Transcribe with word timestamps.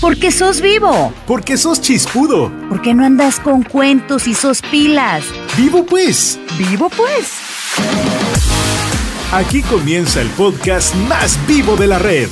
Porque 0.00 0.30
sos 0.30 0.62
vivo. 0.62 1.12
Porque 1.26 1.58
sos 1.58 1.80
chispudo. 1.82 2.50
Porque 2.70 2.94
no 2.94 3.04
andas 3.04 3.38
con 3.38 3.62
cuentos 3.62 4.26
y 4.26 4.34
sos 4.34 4.62
pilas. 4.62 5.24
Vivo 5.58 5.84
pues. 5.84 6.38
Vivo 6.56 6.88
pues. 6.88 7.34
Aquí 9.32 9.60
comienza 9.62 10.22
el 10.22 10.28
podcast 10.30 10.94
más 10.94 11.38
vivo 11.46 11.76
de 11.76 11.86
la 11.86 11.98
red. 11.98 12.28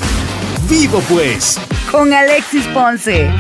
Vivo 0.68 1.02
pues. 1.10 1.60
Con 1.90 2.12
Alexis 2.14 2.64
Ponce. 2.68 3.30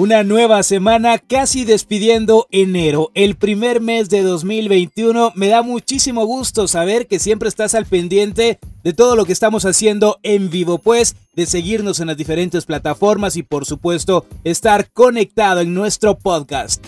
Una 0.00 0.22
nueva 0.22 0.62
semana 0.62 1.18
casi 1.18 1.66
despidiendo 1.66 2.46
enero, 2.50 3.10
el 3.12 3.36
primer 3.36 3.82
mes 3.82 4.08
de 4.08 4.22
2021. 4.22 5.34
Me 5.34 5.48
da 5.48 5.60
muchísimo 5.60 6.24
gusto 6.24 6.68
saber 6.68 7.06
que 7.06 7.18
siempre 7.18 7.50
estás 7.50 7.74
al 7.74 7.84
pendiente 7.84 8.58
de 8.82 8.92
todo 8.94 9.14
lo 9.14 9.26
que 9.26 9.34
estamos 9.34 9.66
haciendo 9.66 10.18
en 10.22 10.48
vivo, 10.48 10.78
pues 10.78 11.16
de 11.36 11.44
seguirnos 11.44 12.00
en 12.00 12.06
las 12.06 12.16
diferentes 12.16 12.64
plataformas 12.64 13.36
y 13.36 13.42
por 13.42 13.66
supuesto 13.66 14.24
estar 14.42 14.90
conectado 14.90 15.60
en 15.60 15.74
nuestro 15.74 16.16
podcast. 16.16 16.82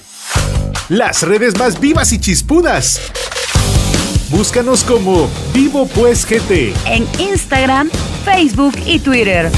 Las 0.89 1.21
redes 1.21 1.59
más 1.59 1.79
vivas 1.79 2.15
y 2.15 2.19
chispudas. 2.19 2.99
Búscanos 4.31 4.85
como 4.85 5.29
Vivo 5.53 5.87
Pues 5.87 6.25
GT 6.25 6.73
en 6.87 7.07
Instagram, 7.21 7.91
Facebook 8.25 8.73
y 8.87 9.01
Twitter. 9.01 9.53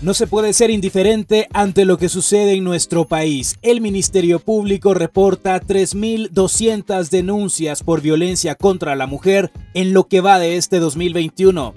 No 0.00 0.14
se 0.14 0.28
puede 0.28 0.52
ser 0.52 0.70
indiferente 0.70 1.48
ante 1.52 1.84
lo 1.84 1.98
que 1.98 2.08
sucede 2.08 2.52
en 2.52 2.62
nuestro 2.62 3.06
país. 3.06 3.56
El 3.62 3.80
Ministerio 3.80 4.38
Público 4.38 4.94
reporta 4.94 5.60
3.200 5.60 7.08
denuncias 7.10 7.82
por 7.82 8.00
violencia 8.00 8.54
contra 8.54 8.94
la 8.94 9.08
mujer 9.08 9.50
en 9.74 9.92
lo 9.92 10.06
que 10.06 10.20
va 10.20 10.38
de 10.38 10.56
este 10.56 10.78
2021. 10.78 11.74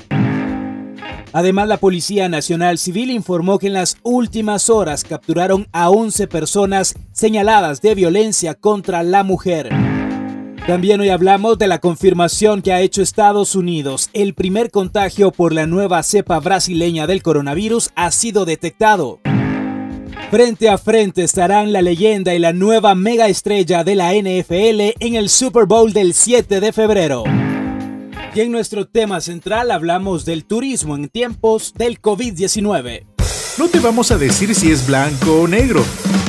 Además, 1.34 1.68
la 1.68 1.78
Policía 1.78 2.30
Nacional 2.30 2.78
Civil 2.78 3.10
informó 3.10 3.58
que 3.58 3.68
en 3.68 3.74
las 3.74 3.98
últimas 4.04 4.70
horas 4.70 5.04
capturaron 5.04 5.68
a 5.72 5.90
11 5.90 6.28
personas 6.28 6.94
señaladas 7.14 7.82
de 7.82 7.96
violencia 7.96 8.54
contra 8.54 9.02
la 9.02 9.24
mujer. 9.24 9.91
También 10.68 11.02
hoy 11.02 11.10
hablamos 11.10 11.58
de 11.58 11.68
la 11.68 11.80
confirmación 11.80 12.62
que 12.62 12.72
ha 12.72 12.82
hecho 12.82 13.02
Estados 13.02 13.56
Unidos. 13.56 14.10
El 14.14 14.36
primer 14.36 14.70
contagio 14.70 15.32
por 15.32 15.54
la 15.54 15.66
nueva 15.66 16.04
cepa 16.04 16.40
brasileña 16.40 17.08
del 17.08 17.24
coronavirus 17.24 17.90
ha 17.96 18.12
sido 18.12 18.46
detectado. 18.46 19.20
Frente 20.30 20.70
a 20.70 20.78
frente 20.78 21.24
estarán 21.24 21.74
la 21.74 21.82
leyenda 21.82 22.36
y 22.36 22.40
la 22.40 22.54
nueva 22.54 22.94
mega 22.94 23.28
estrella 23.28 23.84
de 23.84 23.96
la 23.96 24.14
NFL 24.14 24.96
en 25.00 25.16
el 25.16 25.30
Super 25.30 25.66
Bowl 25.66 25.92
del 25.94 26.14
7 26.14 26.60
de 26.60 26.72
febrero. 26.72 27.24
Y 28.34 28.40
en 28.40 28.52
nuestro 28.52 28.88
tema 28.88 29.20
central 29.20 29.72
hablamos 29.72 30.26
del 30.26 30.46
turismo 30.46 30.96
en 30.96 31.10
tiempos 31.10 31.74
del 31.74 32.00
COVID-19. 32.00 33.08
No 33.58 33.68
te 33.68 33.80
vamos 33.80 34.12
a 34.12 34.18
decir 34.18 34.56
si 34.56 34.72
es 34.72 34.88
blanco 34.88 35.42
o 35.42 35.48
negro, 35.48 35.84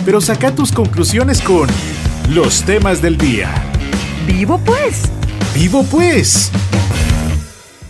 pero 0.05 0.21
saca 0.21 0.53
tus 0.53 0.73
conclusiones 0.73 1.41
con 1.43 1.69
los 2.31 2.63
temas 2.65 3.01
del 3.01 3.19
día. 3.19 3.55
Vivo 4.43 4.59
pues. 4.67 5.05
Vivo 5.55 5.85
pues. 5.85 6.51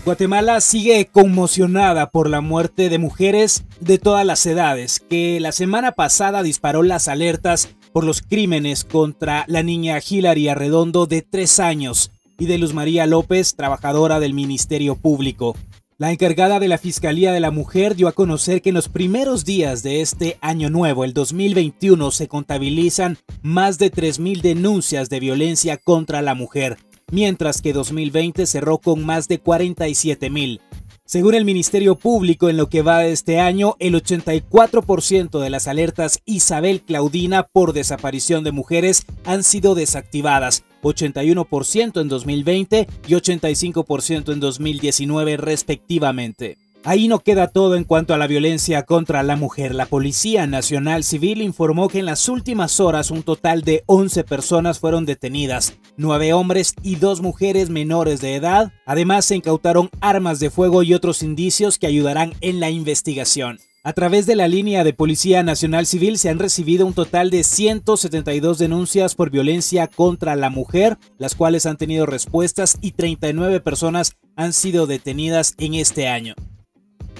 Guatemala 0.05 0.61
sigue 0.61 1.07
conmocionada 1.07 2.11
por 2.11 2.29
la 2.29 2.43
muerte 2.43 2.91
de 2.91 2.99
mujeres 2.99 3.65
de 3.81 3.97
todas 3.97 4.27
las 4.27 4.45
edades, 4.45 5.01
que 5.01 5.41
la 5.41 5.53
semana 5.53 5.93
pasada 5.93 6.43
disparó 6.43 6.83
las 6.83 7.09
alertas 7.09 7.71
por 7.95 8.05
los 8.05 8.21
crímenes 8.21 8.85
contra 8.85 9.47
la 9.49 9.63
niña 9.63 9.99
Hilary 10.07 10.49
Arredondo 10.49 11.07
de 11.07 11.23
tres 11.23 11.59
años 11.59 12.13
y 12.39 12.45
de 12.45 12.59
Luz 12.59 12.75
María 12.75 13.07
López, 13.07 13.55
trabajadora 13.57 14.21
del 14.21 14.35
Ministerio 14.35 14.95
Público. 14.95 15.57
La 16.03 16.11
encargada 16.11 16.59
de 16.59 16.67
la 16.67 16.79
Fiscalía 16.79 17.31
de 17.31 17.39
la 17.39 17.53
Mujer 17.53 17.95
dio 17.95 18.09
a 18.09 18.13
conocer 18.13 18.61
que 18.61 18.71
en 18.71 18.75
los 18.75 18.89
primeros 18.89 19.45
días 19.45 19.85
de 19.85 20.01
este 20.01 20.37
año 20.41 20.69
nuevo, 20.69 21.05
el 21.05 21.13
2021, 21.15 22.11
se 22.11 22.27
contabilizan 22.27 23.19
más 23.41 23.79
de 23.79 23.93
3.000 23.93 24.41
denuncias 24.41 25.09
de 25.11 25.21
violencia 25.21 25.77
contra 25.77 26.21
la 26.21 26.35
mujer, 26.35 26.77
mientras 27.13 27.63
que 27.63 27.73
2020 27.73 28.47
cerró 28.47 28.79
con 28.79 29.07
más 29.07 29.29
de 29.29 29.41
47.000. 29.41 30.61
Según 31.13 31.35
el 31.35 31.45
Ministerio 31.45 31.97
Público, 31.97 32.49
en 32.49 32.57
lo 32.57 32.71
que 32.71 32.81
va 32.81 33.01
de 33.01 33.13
este 33.13 33.39
año, 33.39 33.77
el 33.81 33.93
84% 33.93 35.41
de 35.41 35.51
las 35.51 35.69
alertas 35.69 36.23
Isabel 36.25 36.81
Claudina 36.81 37.43
por 37.43 37.75
desaparición 37.75 38.45
de 38.45 38.53
mujeres 38.53 39.05
han 39.27 39.45
sido 39.45 39.75
desactivadas, 39.75 40.65
81% 40.83 42.01
en 42.01 42.09
2020 42.09 42.89
y 43.07 43.13
85% 43.13 44.33
en 44.33 44.41
2019 44.41 45.37
respectivamente. 45.37 46.57
Ahí 46.85 47.07
no 47.07 47.21
queda 47.21 47.47
todo 47.47 47.77
en 47.77 47.85
cuanto 47.85 48.13
a 48.13 48.19
la 48.19 48.27
violencia 48.27 48.83
contra 48.83 49.23
la 49.23 49.37
mujer. 49.37 49.73
La 49.73 49.87
Policía 49.87 50.49
Nacional 50.49 51.05
Civil 51.05 51.41
informó 51.41 51.89
que 51.89 52.01
en 52.01 52.07
las 52.07 52.29
últimas 52.29 52.81
horas 52.81 53.13
un 53.13 53.23
total 53.23 53.63
de 53.63 53.85
11 53.87 54.25
personas 54.25 54.81
fueron 54.81 55.07
detenidas, 55.07 55.75
9 55.97 56.33
hombres 56.33 56.75
y 56.83 56.97
2 56.97 57.21
mujeres 57.21 57.71
menores 57.71 58.21
de 58.21 58.35
edad. 58.35 58.73
Además 58.85 59.27
se 59.27 59.37
incautaron 59.37 59.91
armas 60.01 60.41
de 60.41 60.51
fuego 60.51 60.83
y 60.83 60.93
otros 60.93 61.23
indicios 61.23 61.79
que 61.79 61.87
ayudarán 61.87 62.35
en 62.41 62.59
la 62.59 62.71
investigación. 62.71 63.61
A 63.85 63.93
través 63.93 64.27
de 64.27 64.35
la 64.35 64.49
línea 64.49 64.83
de 64.83 64.93
Policía 64.93 65.45
Nacional 65.45 65.87
Civil 65.87 66.19
se 66.19 66.31
han 66.31 66.41
recibido 66.41 66.85
un 66.85 66.95
total 66.95 67.31
de 67.31 67.45
172 67.45 68.59
denuncias 68.59 69.15
por 69.15 69.31
violencia 69.31 69.87
contra 69.87 70.35
la 70.35 70.51
mujer, 70.51 70.99
las 71.17 71.37
cuales 71.37 71.65
han 71.65 71.77
tenido 71.77 72.07
respuestas 72.07 72.77
y 72.81 72.93
39 72.93 73.61
personas 73.61 74.17
han 74.35 74.53
sido 74.53 74.89
detenidas 74.89 75.55
en 75.59 75.75
este 75.75 76.09
año. 76.09 76.35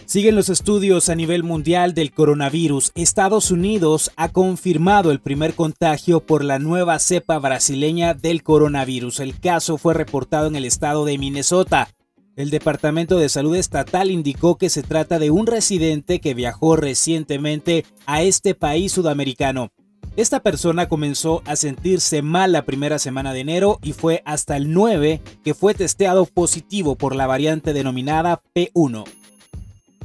Siguen 0.05 0.35
los 0.35 0.49
estudios 0.49 1.09
a 1.09 1.15
nivel 1.15 1.43
mundial 1.43 1.95
del 1.95 2.13
coronavirus. 2.13 2.93
Estados 2.95 3.51
Unidos 3.51 4.11
ha 4.17 4.29
confirmado 4.29 5.11
el 5.11 5.21
primer 5.21 5.55
contagio 5.55 6.21
por 6.21 6.45
la 6.45 6.59
nueva 6.59 6.99
cepa 6.99 7.39
brasileña 7.39 8.13
del 8.13 8.43
coronavirus. 8.43 9.21
El 9.21 9.39
caso 9.39 9.79
fue 9.79 9.95
reportado 9.95 10.49
en 10.49 10.57
el 10.57 10.65
estado 10.65 11.05
de 11.05 11.17
Minnesota. 11.17 11.89
El 12.37 12.51
Departamento 12.51 13.19
de 13.19 13.29
Salud 13.29 13.57
Estatal 13.57 14.11
indicó 14.11 14.57
que 14.57 14.71
se 14.71 14.83
trata 14.83 15.19
de 15.19 15.31
un 15.31 15.47
residente 15.47 16.21
que 16.21 16.35
viajó 16.35 16.77
recientemente 16.77 17.87
a 18.05 18.23
este 18.23 18.55
país 18.55 18.93
sudamericano. 18.93 19.71
Esta 20.17 20.41
persona 20.41 20.89
comenzó 20.89 21.43
a 21.47 21.57
sentirse 21.57 22.21
mal 22.21 22.53
la 22.53 22.67
primera 22.67 22.99
semana 22.99 23.33
de 23.33 23.41
enero 23.41 23.79
y 23.83 23.95
fue 23.95 24.23
hasta 24.27 24.59
el 24.59 24.73
9 24.75 25.23
que 25.43 25.55
fue 25.55 25.73
testeado 25.73 26.27
positivo 26.27 26.97
por 26.97 27.15
la 27.17 27.27
variante 27.27 27.73
denominada 27.73 28.43
P1. 28.55 29.05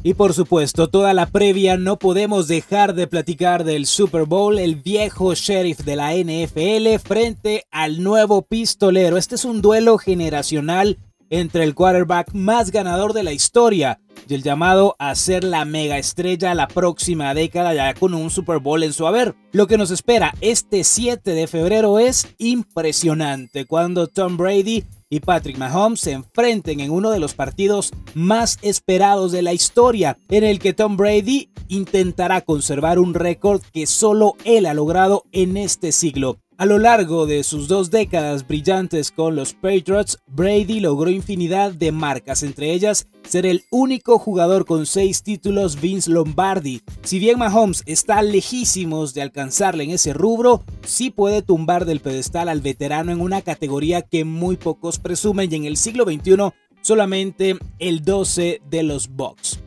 Y 0.07 0.13
por 0.13 0.33
supuesto, 0.33 0.87
toda 0.87 1.13
la 1.13 1.25
previa 1.25 1.75
no 1.75 1.99
podemos 1.99 2.47
dejar 2.47 2.95
de 2.95 3.07
platicar 3.07 3.65
del 3.65 3.85
Super 3.85 4.23
Bowl, 4.23 4.57
el 4.57 4.77
viejo 4.77 5.35
sheriff 5.35 5.79
de 5.79 5.97
la 5.97 6.13
NFL 6.15 6.97
frente 7.05 7.65
al 7.71 8.01
nuevo 8.01 8.41
pistolero. 8.43 9.17
Este 9.17 9.35
es 9.35 9.43
un 9.43 9.61
duelo 9.61 9.97
generacional 9.97 10.97
entre 11.29 11.65
el 11.65 11.75
quarterback 11.75 12.31
más 12.33 12.71
ganador 12.71 13.11
de 13.11 13.23
la 13.23 13.33
historia 13.33 13.99
y 14.29 14.33
el 14.33 14.43
llamado 14.43 14.95
a 14.97 15.13
ser 15.13 15.43
la 15.43 15.65
mega 15.65 15.97
estrella 15.97 16.55
la 16.55 16.69
próxima 16.69 17.33
década 17.33 17.73
ya 17.73 17.93
con 17.93 18.13
un 18.13 18.29
Super 18.29 18.59
Bowl 18.59 18.83
en 18.83 18.93
su 18.93 19.07
haber. 19.07 19.35
Lo 19.51 19.67
que 19.67 19.77
nos 19.77 19.91
espera 19.91 20.33
este 20.39 20.85
7 20.85 21.31
de 21.31 21.47
febrero 21.47 21.99
es 21.99 22.29
impresionante 22.37 23.65
cuando 23.65 24.07
Tom 24.07 24.37
Brady 24.37 24.85
y 25.09 25.19
Patrick 25.21 25.57
Mahomes 25.57 26.01
se 26.01 26.11
enfrenten 26.11 26.79
en 26.79 26.91
uno 26.91 27.11
de 27.11 27.19
los 27.19 27.33
partidos 27.33 27.91
más 28.13 28.57
esperados 28.61 29.31
de 29.31 29.41
la 29.41 29.53
historia, 29.53 30.17
en 30.29 30.43
el 30.43 30.59
que 30.59 30.73
Tom 30.73 30.97
Brady 30.97 31.49
intentará 31.67 32.41
conservar 32.41 32.99
un 32.99 33.13
récord 33.13 33.61
que 33.73 33.87
solo 33.87 34.35
él 34.43 34.65
ha 34.65 34.73
logrado 34.73 35.23
en 35.31 35.57
este 35.57 35.91
siglo. 35.91 36.39
A 36.59 36.65
lo 36.65 36.79
largo 36.79 37.27
de 37.27 37.43
sus 37.43 37.67
dos 37.67 37.91
décadas 37.91 38.47
brillantes 38.47 39.11
con 39.11 39.35
los 39.35 39.53
Patriots, 39.53 40.17
Brady 40.25 40.79
logró 40.79 41.11
infinidad 41.11 41.71
de 41.71 41.91
marcas, 41.91 42.41
entre 42.41 42.73
ellas 42.73 43.05
ser 43.29 43.45
el 43.45 43.65
único 43.69 44.17
jugador 44.17 44.65
con 44.65 44.87
seis 44.87 45.21
títulos 45.21 45.79
Vince 45.79 46.09
Lombardi. 46.09 46.81
Si 47.03 47.19
bien 47.19 47.37
Mahomes 47.37 47.83
está 47.85 48.23
lejísimos 48.23 49.13
de 49.13 49.21
alcanzarle 49.21 49.83
en 49.83 49.91
ese 49.91 50.13
rubro, 50.13 50.63
sí 50.83 51.11
puede 51.11 51.43
tumbar 51.43 51.85
del 51.85 51.99
pedestal 51.99 52.49
al 52.49 52.61
veterano 52.61 53.11
en 53.11 53.21
una 53.21 53.43
categoría 53.43 54.01
que 54.01 54.25
muy 54.25 54.55
pocos 54.57 54.97
presumen 54.97 55.53
y 55.53 55.57
en 55.57 55.65
el 55.65 55.77
siglo 55.77 56.05
XXI 56.05 56.53
solamente 56.81 57.55
el 57.77 58.03
12 58.03 58.61
de 58.67 58.81
los 58.81 59.09
Bucks. 59.09 59.59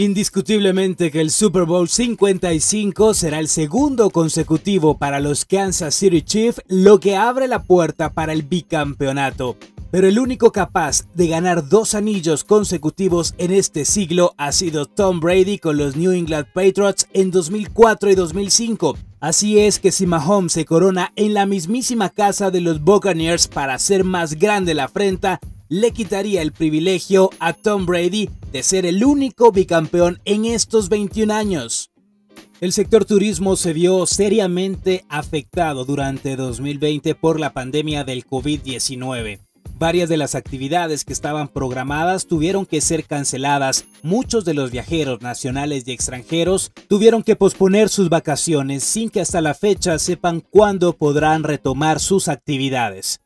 Indiscutiblemente 0.00 1.10
que 1.10 1.20
el 1.20 1.30
Super 1.30 1.64
Bowl 1.64 1.86
55 1.86 3.12
será 3.12 3.38
el 3.38 3.48
segundo 3.48 4.08
consecutivo 4.08 4.96
para 4.96 5.20
los 5.20 5.44
Kansas 5.44 5.94
City 5.94 6.22
Chiefs, 6.22 6.62
lo 6.68 6.98
que 6.98 7.16
abre 7.16 7.46
la 7.46 7.64
puerta 7.64 8.10
para 8.10 8.32
el 8.32 8.42
bicampeonato. 8.42 9.58
Pero 9.90 10.08
el 10.08 10.18
único 10.18 10.52
capaz 10.52 11.04
de 11.12 11.28
ganar 11.28 11.68
dos 11.68 11.94
anillos 11.94 12.44
consecutivos 12.44 13.34
en 13.36 13.52
este 13.52 13.84
siglo 13.84 14.32
ha 14.38 14.52
sido 14.52 14.86
Tom 14.86 15.20
Brady 15.20 15.58
con 15.58 15.76
los 15.76 15.96
New 15.96 16.12
England 16.12 16.46
Patriots 16.54 17.06
en 17.12 17.30
2004 17.30 18.10
y 18.10 18.14
2005. 18.14 18.96
Así 19.20 19.58
es 19.58 19.78
que 19.78 19.92
si 19.92 20.06
Mahomes 20.06 20.54
se 20.54 20.64
corona 20.64 21.12
en 21.14 21.34
la 21.34 21.44
mismísima 21.44 22.08
casa 22.08 22.50
de 22.50 22.62
los 22.62 22.80
Buccaneers 22.80 23.48
para 23.48 23.74
hacer 23.74 24.04
más 24.04 24.32
grande 24.32 24.72
la 24.72 24.84
afrenta, 24.84 25.40
le 25.70 25.92
quitaría 25.92 26.42
el 26.42 26.50
privilegio 26.50 27.30
a 27.38 27.52
Tom 27.52 27.86
Brady 27.86 28.28
de 28.50 28.64
ser 28.64 28.84
el 28.86 29.04
único 29.04 29.52
bicampeón 29.52 30.20
en 30.24 30.44
estos 30.44 30.88
21 30.88 31.32
años. 31.32 31.92
El 32.60 32.72
sector 32.72 33.04
turismo 33.04 33.54
se 33.54 33.72
vio 33.72 34.04
seriamente 34.04 35.04
afectado 35.08 35.84
durante 35.84 36.34
2020 36.34 37.14
por 37.14 37.38
la 37.38 37.52
pandemia 37.52 38.02
del 38.02 38.26
COVID-19. 38.26 39.38
Varias 39.78 40.08
de 40.08 40.16
las 40.16 40.34
actividades 40.34 41.04
que 41.04 41.12
estaban 41.12 41.46
programadas 41.46 42.26
tuvieron 42.26 42.66
que 42.66 42.80
ser 42.80 43.04
canceladas. 43.04 43.86
Muchos 44.02 44.44
de 44.44 44.54
los 44.54 44.72
viajeros 44.72 45.22
nacionales 45.22 45.84
y 45.86 45.92
extranjeros 45.92 46.72
tuvieron 46.88 47.22
que 47.22 47.36
posponer 47.36 47.88
sus 47.88 48.08
vacaciones 48.08 48.82
sin 48.82 49.08
que 49.08 49.20
hasta 49.20 49.40
la 49.40 49.54
fecha 49.54 50.00
sepan 50.00 50.40
cuándo 50.40 50.96
podrán 50.96 51.44
retomar 51.44 52.00
sus 52.00 52.26
actividades. 52.26 53.20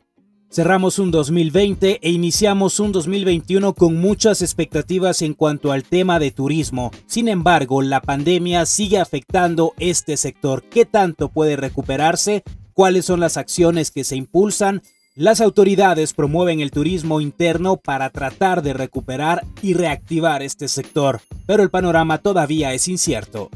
Cerramos 0.55 1.01
un 1.01 1.11
2020 1.11 1.99
e 2.01 2.11
iniciamos 2.13 2.79
un 2.79 2.93
2021 2.93 3.75
con 3.75 3.97
muchas 3.97 4.41
expectativas 4.41 5.21
en 5.23 5.35
cuanto 5.35 5.73
al 5.73 5.83
tema 5.83 6.21
de 6.21 6.31
turismo. 6.31 6.93
Sin 7.09 7.27
embargo, 7.27 7.83
la 7.83 8.01
pandemia 8.01 8.65
sigue 8.65 9.01
afectando 9.01 9.75
este 9.81 10.17
sector. 10.17 10.63
¿Qué 10.63 10.85
tanto 10.85 11.29
puede 11.29 11.57
recuperarse? 11.57 12.45
¿Cuáles 12.73 13.05
son 13.05 13.19
las 13.19 13.37
acciones 13.37 13.91
que 13.91 14.05
se 14.05 14.15
impulsan? 14.15 14.83
Las 15.17 15.41
autoridades 15.41 16.13
promueven 16.13 16.61
el 16.61 16.71
turismo 16.71 17.21
interno 17.21 17.77
para 17.77 18.11
tratar 18.11 18.63
de 18.63 18.75
recuperar 18.75 19.45
y 19.61 19.75
reactivar 19.75 20.41
este 20.45 20.69
sector, 20.69 21.21
pero 21.47 21.65
el 21.65 21.71
panorama 21.71 22.19
todavía 22.19 22.73
es 22.75 22.87
incierto. 22.87 23.51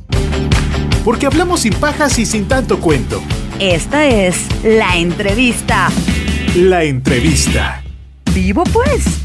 Porque 1.05 1.27
hablamos 1.27 1.61
sin 1.61 1.75
pajas 1.75 2.19
y 2.19 2.27
sin 2.27 2.49
tanto 2.49 2.81
cuento. 2.81 3.23
Esta 3.61 4.09
es 4.09 4.45
la 4.65 4.97
entrevista. 4.97 5.91
La 6.57 6.83
entrevista. 6.83 7.83
Vivo 8.35 8.65
pues. 8.73 9.23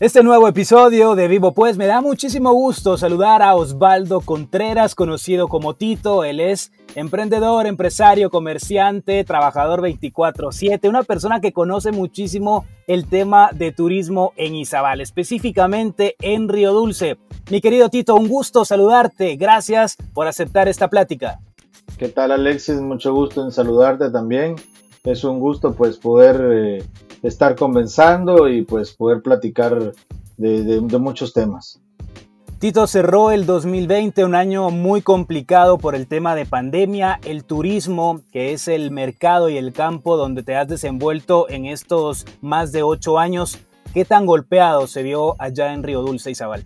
Este 0.00 0.22
nuevo 0.22 0.48
episodio 0.48 1.14
de 1.14 1.28
Vivo 1.28 1.54
Pues 1.54 1.78
me 1.78 1.86
da 1.86 2.00
muchísimo 2.00 2.52
gusto 2.52 2.98
saludar 2.98 3.40
a 3.40 3.54
Osvaldo 3.54 4.20
Contreras, 4.20 4.94
conocido 4.94 5.46
como 5.48 5.74
Tito. 5.74 6.24
Él 6.24 6.40
es 6.40 6.72
emprendedor, 6.96 7.66
empresario, 7.66 8.30
comerciante, 8.30 9.22
trabajador 9.24 9.80
24/7, 9.80 10.88
una 10.88 11.04
persona 11.04 11.40
que 11.40 11.52
conoce 11.52 11.92
muchísimo 11.92 12.66
el 12.88 13.06
tema 13.06 13.50
de 13.54 13.70
turismo 13.70 14.32
en 14.36 14.56
Izabal, 14.56 15.00
específicamente 15.00 16.16
en 16.20 16.48
Río 16.48 16.72
Dulce. 16.72 17.16
Mi 17.50 17.60
querido 17.60 17.88
Tito, 17.88 18.16
un 18.16 18.28
gusto 18.28 18.64
saludarte. 18.64 19.36
Gracias 19.36 19.96
por 20.12 20.26
aceptar 20.26 20.68
esta 20.68 20.90
plática. 20.90 21.38
¿Qué 21.96 22.08
tal 22.08 22.32
Alexis? 22.32 22.80
Mucho 22.80 23.14
gusto 23.14 23.42
en 23.42 23.52
saludarte 23.52 24.10
también. 24.10 24.56
Es 25.06 25.24
un 25.24 25.40
gusto 25.40 25.72
pues 25.72 25.96
poder... 25.96 26.40
Eh, 26.52 26.84
estar 27.26 27.56
conversando 27.56 28.48
y 28.48 28.62
pues 28.62 28.92
poder 28.92 29.22
platicar 29.22 29.92
de, 30.36 30.80
muchos 30.98 31.32
temas. 31.32 31.80
Tito 32.58 32.86
cerró 32.86 33.32
el 33.32 33.44
2020, 33.44 34.24
un 34.24 34.34
año 34.34 34.70
muy 34.70 35.02
complicado 35.02 35.76
por 35.76 35.94
el 35.94 36.06
tema 36.06 36.34
de 36.34 36.46
pandemia, 36.46 37.20
el 37.24 37.44
turismo, 37.44 38.22
que 38.32 38.54
es 38.54 38.66
el 38.66 38.90
mercado 38.90 39.50
y 39.50 39.58
el 39.58 39.72
campo 39.72 40.16
donde 40.16 40.42
te 40.42 40.56
has 40.56 40.66
desenvuelto 40.66 41.50
en 41.50 41.66
estos 41.66 42.24
más 42.40 42.72
de 42.72 42.82
ocho 42.82 43.18
años. 43.18 43.58
¿Qué 43.92 44.04
tan 44.04 44.24
golpeado 44.24 44.86
se 44.86 45.02
vio 45.02 45.36
allá 45.38 45.74
en 45.74 45.82
Río 45.82 46.00
Dulce, 46.00 46.30
Izabal? 46.30 46.64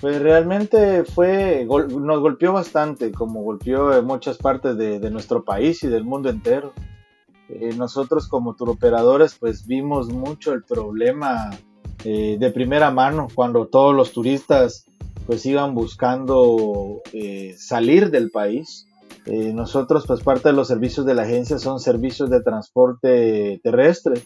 Pues 0.00 0.20
realmente 0.20 1.04
fue, 1.04 1.66
nos 1.66 2.20
golpeó 2.20 2.52
bastante, 2.52 3.12
como 3.12 3.42
golpeó 3.42 3.96
en 3.96 4.04
muchas 4.04 4.36
partes 4.38 4.76
de, 4.76 4.98
de 4.98 5.10
nuestro 5.10 5.44
país 5.44 5.82
y 5.84 5.88
del 5.88 6.04
mundo 6.04 6.28
entero. 6.28 6.72
Eh, 7.48 7.74
nosotros 7.76 8.28
como 8.28 8.54
turoperadores 8.54 9.36
pues 9.38 9.66
vimos 9.66 10.08
mucho 10.08 10.52
el 10.52 10.64
problema 10.64 11.50
eh, 12.04 12.36
de 12.38 12.50
primera 12.50 12.90
mano 12.90 13.28
cuando 13.34 13.66
todos 13.66 13.94
los 13.94 14.12
turistas 14.12 14.86
pues 15.26 15.46
iban 15.46 15.74
buscando 15.74 17.02
eh, 17.12 17.54
salir 17.56 18.10
del 18.10 18.30
país. 18.30 18.86
nosotros 19.26 20.06
pues 20.06 20.20
parte 20.20 20.50
de 20.50 20.54
los 20.54 20.68
servicios 20.68 21.04
de 21.04 21.14
la 21.14 21.22
agencia 21.22 21.58
son 21.58 21.80
servicios 21.80 22.30
de 22.30 22.42
transporte 22.42 23.60
terrestre 23.62 24.22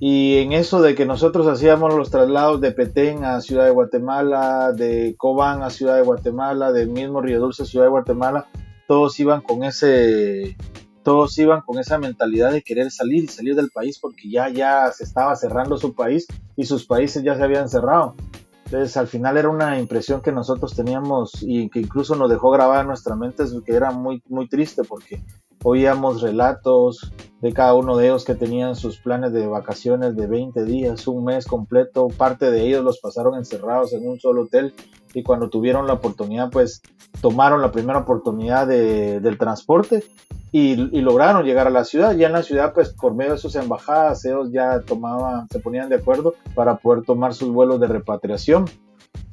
y 0.00 0.38
en 0.38 0.52
eso 0.52 0.80
de 0.80 0.94
que 0.94 1.06
nosotros 1.06 1.46
hacíamos 1.46 1.94
los 1.94 2.10
traslados 2.10 2.60
de 2.60 2.72
Petén 2.72 3.24
a 3.24 3.40
Ciudad 3.40 3.64
de 3.64 3.72
Guatemala, 3.72 4.72
de 4.72 5.16
Cobán 5.18 5.62
a 5.62 5.70
Ciudad 5.70 5.96
de 5.96 6.02
Guatemala, 6.02 6.72
del 6.72 6.88
mismo 6.88 7.20
Río 7.20 7.40
Dulce 7.40 7.64
a 7.64 7.66
Ciudad 7.66 7.86
de 7.86 7.90
Guatemala, 7.90 8.46
todos 8.86 9.18
iban 9.18 9.42
con 9.42 9.64
ese 9.64 10.56
todos 11.02 11.38
iban 11.38 11.62
con 11.62 11.78
esa 11.78 11.98
mentalidad 11.98 12.52
de 12.52 12.62
querer 12.62 12.90
salir 12.90 13.24
y 13.24 13.28
salir 13.28 13.54
del 13.54 13.70
país 13.70 13.98
porque 13.98 14.30
ya, 14.30 14.48
ya 14.48 14.90
se 14.92 15.04
estaba 15.04 15.34
cerrando 15.36 15.78
su 15.78 15.94
país 15.94 16.26
y 16.56 16.64
sus 16.64 16.86
países 16.86 17.22
ya 17.22 17.36
se 17.36 17.42
habían 17.42 17.68
cerrado. 17.68 18.14
Entonces 18.66 18.96
al 18.98 19.06
final 19.06 19.38
era 19.38 19.48
una 19.48 19.78
impresión 19.78 20.20
que 20.20 20.30
nosotros 20.30 20.76
teníamos 20.76 21.38
y 21.40 21.70
que 21.70 21.80
incluso 21.80 22.14
nos 22.16 22.28
dejó 22.28 22.50
grabada 22.50 22.82
en 22.82 22.88
nuestra 22.88 23.16
mente 23.16 23.44
que 23.64 23.74
era 23.74 23.92
muy, 23.92 24.22
muy 24.28 24.46
triste 24.46 24.84
porque 24.84 25.22
oíamos 25.64 26.20
relatos 26.20 27.10
de 27.40 27.52
cada 27.52 27.74
uno 27.74 27.96
de 27.96 28.06
ellos 28.06 28.24
que 28.24 28.34
tenían 28.34 28.76
sus 28.76 28.98
planes 28.98 29.32
de 29.32 29.46
vacaciones 29.46 30.16
de 30.16 30.26
20 30.26 30.64
días, 30.64 31.06
un 31.06 31.24
mes 31.24 31.46
completo, 31.46 32.08
parte 32.08 32.50
de 32.50 32.66
ellos 32.66 32.84
los 32.84 33.00
pasaron 33.00 33.36
encerrados 33.36 33.92
en 33.94 34.06
un 34.06 34.20
solo 34.20 34.42
hotel 34.42 34.74
y 35.14 35.22
cuando 35.22 35.48
tuvieron 35.48 35.86
la 35.86 35.94
oportunidad 35.94 36.50
pues 36.50 36.82
tomaron 37.20 37.60
la 37.60 37.72
primera 37.72 37.98
oportunidad 37.98 38.66
del 38.66 39.38
transporte 39.38 40.04
y, 40.52 40.76
lograron 41.00 41.44
llegar 41.44 41.66
a 41.66 41.70
la 41.70 41.84
ciudad. 41.84 42.16
Ya 42.16 42.26
en 42.26 42.32
la 42.32 42.42
ciudad, 42.42 42.72
pues 42.72 42.90
por 42.90 43.14
medio 43.14 43.32
de 43.32 43.38
sus 43.38 43.54
embajadas, 43.54 44.24
ellos 44.24 44.50
ya 44.50 44.80
tomaban, 44.80 45.48
se 45.50 45.58
ponían 45.58 45.88
de 45.88 45.96
acuerdo 45.96 46.34
para 46.54 46.76
poder 46.76 47.04
tomar 47.04 47.34
sus 47.34 47.50
vuelos 47.50 47.80
de 47.80 47.86
repatriación. 47.86 48.66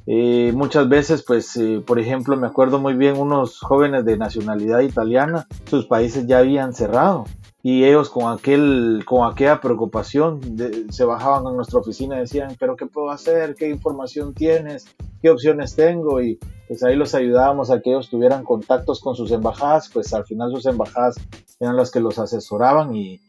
Eh, 0.06 0.52
muchas 0.54 0.88
veces, 0.88 1.24
pues, 1.26 1.56
eh, 1.56 1.82
por 1.84 1.98
ejemplo, 1.98 2.36
me 2.36 2.46
acuerdo 2.46 2.78
muy 2.78 2.94
bien 2.94 3.16
unos 3.18 3.58
jóvenes 3.58 4.04
de 4.04 4.16
nacionalidad 4.16 4.80
italiana, 4.80 5.48
sus 5.68 5.86
países 5.86 6.26
ya 6.26 6.38
habían 6.38 6.74
cerrado 6.74 7.24
y 7.66 7.82
ellos 7.82 8.10
con 8.10 8.32
aquel 8.32 9.02
con 9.04 9.28
aquella 9.28 9.60
preocupación 9.60 10.40
se 10.88 11.04
bajaban 11.04 11.48
a 11.48 11.50
nuestra 11.50 11.80
oficina 11.80 12.14
y 12.14 12.20
decían 12.20 12.54
pero 12.60 12.76
qué 12.76 12.86
puedo 12.86 13.10
hacer 13.10 13.56
qué 13.56 13.68
información 13.68 14.34
tienes 14.34 14.86
qué 15.26 15.30
opciones 15.30 15.74
tengo 15.74 16.22
y 16.22 16.38
pues 16.68 16.84
ahí 16.84 16.94
los 16.94 17.12
ayudábamos 17.16 17.72
a 17.72 17.80
que 17.80 17.90
ellos 17.90 18.08
tuvieran 18.08 18.44
contactos 18.44 19.00
con 19.00 19.16
sus 19.16 19.32
embajadas 19.32 19.90
pues 19.92 20.14
al 20.14 20.24
final 20.24 20.52
sus 20.52 20.66
embajadas 20.66 21.16
eran 21.58 21.76
las 21.76 21.90
que 21.90 21.98
los 21.98 22.20
asesoraban 22.20 22.94
y, 22.94 23.20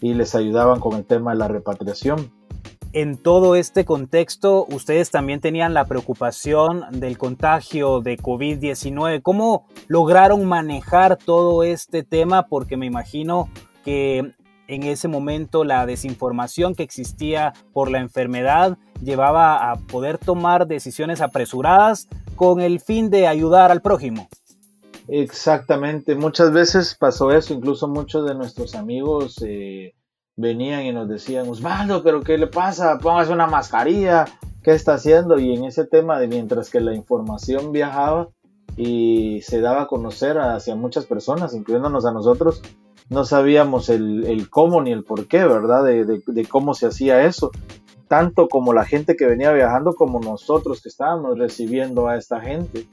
y 0.00 0.14
les 0.14 0.34
ayudaban 0.34 0.80
con 0.80 0.96
el 0.96 1.04
tema 1.04 1.30
de 1.30 1.38
la 1.38 1.46
repatriación 1.46 2.32
en 2.92 3.16
todo 3.16 3.56
este 3.56 3.84
contexto, 3.84 4.66
ustedes 4.68 5.10
también 5.10 5.40
tenían 5.40 5.74
la 5.74 5.84
preocupación 5.84 6.84
del 6.92 7.18
contagio 7.18 8.00
de 8.00 8.16
COVID-19. 8.16 9.20
¿Cómo 9.20 9.66
lograron 9.88 10.44
manejar 10.44 11.16
todo 11.16 11.64
este 11.64 12.04
tema? 12.04 12.46
Porque 12.46 12.76
me 12.76 12.86
imagino 12.86 13.48
que 13.84 14.34
en 14.68 14.84
ese 14.84 15.08
momento 15.08 15.64
la 15.64 15.86
desinformación 15.86 16.74
que 16.74 16.82
existía 16.82 17.52
por 17.72 17.90
la 17.90 18.00
enfermedad 18.00 18.78
llevaba 19.02 19.70
a 19.70 19.76
poder 19.76 20.18
tomar 20.18 20.66
decisiones 20.66 21.20
apresuradas 21.20 22.08
con 22.36 22.60
el 22.60 22.80
fin 22.80 23.10
de 23.10 23.26
ayudar 23.26 23.70
al 23.70 23.82
prójimo. 23.82 24.28
Exactamente, 25.08 26.14
muchas 26.14 26.50
veces 26.52 26.96
pasó 26.98 27.30
eso, 27.30 27.52
incluso 27.52 27.88
muchos 27.88 28.26
de 28.26 28.34
nuestros 28.34 28.74
amigos 28.74 29.42
eh, 29.46 29.94
venían 30.36 30.82
y 30.84 30.92
nos 30.92 31.08
decían, 31.08 31.48
Osvaldo, 31.48 32.02
pero 32.02 32.22
¿qué 32.22 32.38
le 32.38 32.46
pasa? 32.46 32.98
Póngase 32.98 33.32
una 33.32 33.46
mascarilla, 33.46 34.24
¿qué 34.62 34.72
está 34.72 34.94
haciendo? 34.94 35.38
Y 35.38 35.54
en 35.54 35.64
ese 35.64 35.84
tema 35.84 36.18
de 36.18 36.28
mientras 36.28 36.70
que 36.70 36.80
la 36.80 36.94
información 36.94 37.70
viajaba 37.70 38.28
y 38.76 39.42
se 39.42 39.60
daba 39.60 39.82
a 39.82 39.86
conocer 39.86 40.38
hacia 40.38 40.74
muchas 40.74 41.04
personas, 41.04 41.54
incluyéndonos 41.54 42.06
a 42.06 42.12
nosotros, 42.12 42.62
no 43.10 43.24
sabíamos 43.24 43.88
el, 43.88 44.48
cómo 44.50 44.82
ni 44.82 44.92
el 44.92 45.04
por 45.04 45.26
qué, 45.26 45.44
¿verdad? 45.44 45.84
De, 45.84 46.46
cómo 46.48 46.74
se 46.74 46.86
hacía 46.86 47.24
eso. 47.26 47.50
Tanto 48.08 48.48
como 48.48 48.72
la 48.72 48.84
gente 48.84 49.16
que 49.16 49.26
venía 49.26 49.52
viajando 49.52 49.94
como 49.94 50.20
nosotros 50.20 50.82
que 50.82 50.88
estábamos 50.88 51.38
recibiendo 51.38 52.08
a 52.08 52.16
esta 52.16 52.40
gente. 52.40 52.86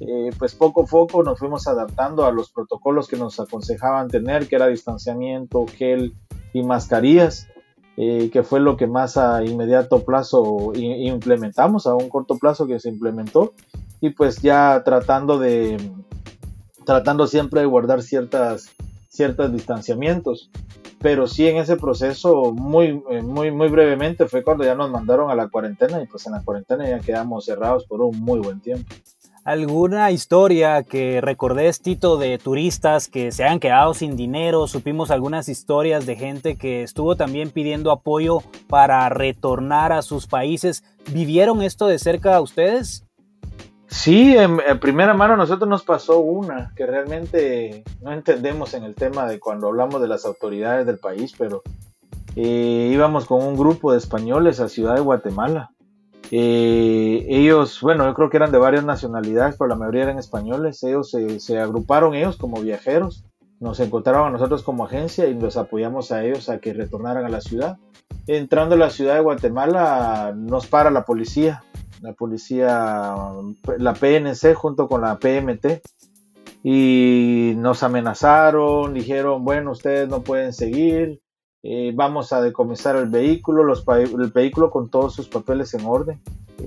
Eh, 0.00 0.30
pues 0.38 0.54
poco 0.54 0.82
a 0.82 0.86
poco 0.86 1.22
nos 1.22 1.38
fuimos 1.38 1.68
adaptando 1.68 2.26
a 2.26 2.32
los 2.32 2.50
protocolos 2.50 3.06
que 3.06 3.16
nos 3.16 3.38
aconsejaban 3.38 4.08
tener, 4.08 4.48
que 4.48 4.56
era 4.56 4.66
distanciamiento, 4.66 5.66
gel 5.66 6.14
y 6.52 6.62
mascarillas, 6.62 7.48
eh, 7.96 8.30
que 8.32 8.42
fue 8.42 8.60
lo 8.60 8.76
que 8.76 8.86
más 8.86 9.16
a 9.16 9.44
inmediato 9.44 10.04
plazo 10.04 10.72
implementamos, 10.74 11.86
a 11.86 11.94
un 11.94 12.08
corto 12.08 12.38
plazo 12.38 12.66
que 12.66 12.80
se 12.80 12.88
implementó, 12.88 13.52
y 14.00 14.10
pues 14.10 14.42
ya 14.42 14.82
tratando 14.84 15.38
de, 15.38 15.76
tratando 16.84 17.26
siempre 17.26 17.60
de 17.60 17.66
guardar 17.66 18.02
ciertas 18.02 18.74
ciertos 19.14 19.52
distanciamientos. 19.52 20.50
Pero 21.00 21.26
sí 21.26 21.46
en 21.46 21.58
ese 21.58 21.76
proceso, 21.76 22.52
muy, 22.52 23.02
eh, 23.10 23.22
muy, 23.22 23.50
muy 23.50 23.68
brevemente, 23.68 24.26
fue 24.26 24.42
cuando 24.42 24.64
ya 24.64 24.74
nos 24.74 24.90
mandaron 24.90 25.30
a 25.30 25.34
la 25.34 25.48
cuarentena 25.48 26.02
y 26.02 26.06
pues 26.06 26.26
en 26.26 26.32
la 26.32 26.42
cuarentena 26.42 26.88
ya 26.88 26.98
quedamos 26.98 27.44
cerrados 27.44 27.84
por 27.84 28.00
un 28.00 28.18
muy 28.20 28.40
buen 28.40 28.60
tiempo. 28.60 28.94
¿Alguna 29.44 30.10
historia 30.10 30.82
que 30.82 31.20
recordés, 31.20 31.82
Tito, 31.82 32.16
de 32.16 32.38
turistas 32.38 33.08
que 33.08 33.30
se 33.30 33.44
han 33.44 33.60
quedado 33.60 33.92
sin 33.92 34.16
dinero? 34.16 34.66
Supimos 34.66 35.10
algunas 35.10 35.50
historias 35.50 36.06
de 36.06 36.16
gente 36.16 36.56
que 36.56 36.82
estuvo 36.82 37.14
también 37.14 37.50
pidiendo 37.50 37.92
apoyo 37.92 38.38
para 38.68 39.06
retornar 39.10 39.92
a 39.92 40.00
sus 40.00 40.26
países. 40.26 40.82
¿Vivieron 41.12 41.60
esto 41.60 41.86
de 41.86 41.98
cerca 41.98 42.34
a 42.36 42.40
ustedes? 42.40 43.03
Sí, 43.94 44.36
en, 44.36 44.58
primera 44.80 45.14
mano 45.14 45.34
a 45.34 45.36
nosotros 45.36 45.68
nos 45.68 45.84
pasó 45.84 46.18
una 46.18 46.72
que 46.74 46.84
realmente 46.84 47.84
no 48.02 48.12
entendemos 48.12 48.74
en 48.74 48.82
el 48.82 48.94
tema 48.94 49.26
de 49.26 49.38
cuando 49.38 49.68
hablamos 49.68 50.02
de 50.02 50.08
las 50.08 50.24
autoridades 50.24 50.84
del 50.84 50.98
país, 50.98 51.32
pero 51.38 51.62
eh, 52.34 52.90
íbamos 52.92 53.24
con 53.24 53.42
un 53.42 53.56
grupo 53.56 53.92
de 53.92 53.98
españoles 53.98 54.58
a 54.58 54.68
Ciudad 54.68 54.96
de 54.96 55.00
Guatemala 55.00 55.70
eh, 56.30 57.26
ellos, 57.28 57.80
bueno, 57.80 58.06
yo 58.06 58.14
creo 58.14 58.30
que 58.30 58.38
eran 58.38 58.52
de 58.52 58.58
varias 58.58 58.84
nacionalidades, 58.84 59.56
pero 59.56 59.68
la 59.68 59.76
mayoría 59.76 60.04
eran 60.04 60.18
españoles. 60.18 60.82
Ellos 60.82 61.14
se, 61.38 61.58
agruparon 61.58 62.14
ellos 62.14 62.36
como 62.36 62.60
viajeros, 62.60 63.24
nos 63.64 63.80
encontraron 63.80 64.28
a 64.28 64.30
nosotros 64.30 64.62
como 64.62 64.84
agencia 64.84 65.26
y 65.26 65.32
los 65.40 65.56
apoyamos 65.56 66.12
a 66.12 66.22
ellos 66.22 66.50
a 66.50 66.58
que 66.58 66.74
retornaran 66.74 67.24
a 67.24 67.30
la 67.30 67.40
ciudad. 67.40 67.78
Entrando 68.26 68.74
a 68.74 68.78
la 68.78 68.90
ciudad 68.90 69.14
de 69.14 69.22
Guatemala 69.22 70.34
nos 70.36 70.66
para 70.66 70.90
la 70.90 71.06
policía, 71.06 71.64
la 72.02 72.12
policía, 72.12 73.14
la 73.78 73.94
PNC 73.94 74.52
junto 74.54 74.86
con 74.86 75.00
la 75.00 75.18
PMT 75.18 75.80
y 76.62 77.54
nos 77.56 77.82
amenazaron, 77.82 78.92
dijeron, 78.92 79.46
bueno, 79.46 79.70
ustedes 79.70 80.10
no 80.10 80.22
pueden 80.22 80.52
seguir, 80.52 81.22
eh, 81.66 81.92
vamos 81.94 82.30
a 82.34 82.42
decomisar 82.42 82.94
el 82.96 83.08
vehículo, 83.08 83.64
el 83.72 84.30
vehículo 84.32 84.70
con 84.70 84.90
todos 84.90 85.14
sus 85.14 85.28
papeles 85.28 85.72
en 85.72 85.86
orden. 85.86 86.20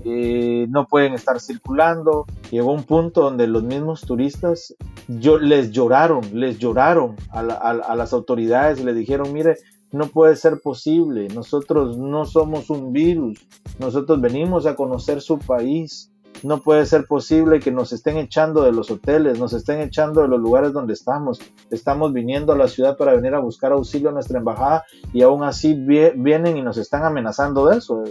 Eh, 0.03 0.65
no 0.69 0.87
pueden 0.87 1.13
estar 1.13 1.39
circulando. 1.39 2.25
Llegó 2.49 2.71
un 2.71 2.83
punto 2.83 3.21
donde 3.21 3.45
los 3.45 3.61
mismos 3.61 4.01
turistas 4.01 4.75
yo, 5.07 5.37
les 5.37 5.69
lloraron, 5.69 6.21
les 6.33 6.57
lloraron 6.57 7.15
a, 7.29 7.41
a 7.41 7.95
las 7.95 8.11
autoridades 8.11 8.79
y 8.79 8.85
les 8.85 8.95
dijeron, 8.95 9.31
mire, 9.31 9.57
no 9.91 10.07
puede 10.07 10.35
ser 10.35 10.59
posible, 10.61 11.27
nosotros 11.29 11.97
no 11.97 12.25
somos 12.25 12.69
un 12.69 12.91
virus, 12.91 13.47
nosotros 13.79 14.19
venimos 14.19 14.65
a 14.65 14.75
conocer 14.75 15.21
su 15.21 15.39
país, 15.39 16.11
no 16.43 16.59
puede 16.59 16.85
ser 16.85 17.05
posible 17.05 17.59
que 17.59 17.71
nos 17.71 17.93
estén 17.93 18.17
echando 18.17 18.63
de 18.63 18.71
los 18.71 18.91
hoteles, 18.91 19.39
nos 19.39 19.53
estén 19.53 19.81
echando 19.81 20.21
de 20.21 20.27
los 20.27 20.39
lugares 20.39 20.73
donde 20.73 20.93
estamos. 20.93 21.39
Estamos 21.71 22.13
viniendo 22.13 22.53
a 22.53 22.57
la 22.57 22.67
ciudad 22.67 22.97
para 22.97 23.15
venir 23.15 23.33
a 23.33 23.39
buscar 23.39 23.71
auxilio 23.71 24.09
a 24.09 24.13
nuestra 24.13 24.39
embajada 24.39 24.85
y 25.13 25.21
aún 25.21 25.43
así 25.43 25.73
vienen 25.73 26.57
y 26.57 26.61
nos 26.61 26.77
están 26.77 27.03
amenazando 27.03 27.67
de 27.67 27.77
eso. 27.77 28.03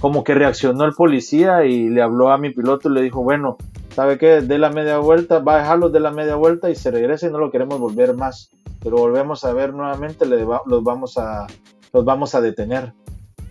Como 0.00 0.24
que 0.24 0.34
reaccionó 0.34 0.84
el 0.84 0.92
policía 0.92 1.64
y 1.64 1.88
le 1.88 2.02
habló 2.02 2.30
a 2.30 2.38
mi 2.38 2.50
piloto 2.50 2.88
y 2.88 2.94
le 2.94 3.02
dijo, 3.02 3.22
bueno, 3.22 3.58
¿sabe 3.94 4.16
qué? 4.16 4.40
De 4.40 4.58
la 4.58 4.70
media 4.70 4.98
vuelta, 4.98 5.40
va 5.40 5.56
a 5.56 5.58
dejarlos 5.58 5.92
de 5.92 6.00
la 6.00 6.10
media 6.10 6.36
vuelta 6.36 6.70
y 6.70 6.74
se 6.74 6.90
regresa 6.90 7.26
y 7.26 7.30
no 7.30 7.38
lo 7.38 7.50
queremos 7.50 7.78
volver 7.78 8.14
más. 8.14 8.50
Pero 8.82 8.96
volvemos 8.96 9.44
a 9.44 9.52
ver 9.52 9.74
nuevamente, 9.74 10.24
los, 10.24 10.82
vamos 10.82 11.18
a, 11.18 11.46
los 11.92 12.04
vamos 12.04 12.34
a 12.34 12.40
detener. 12.40 12.94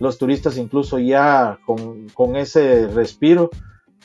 Los 0.00 0.18
turistas 0.18 0.56
incluso 0.56 0.98
ya 0.98 1.58
con, 1.66 2.08
con 2.08 2.34
ese 2.34 2.88
respiro 2.88 3.50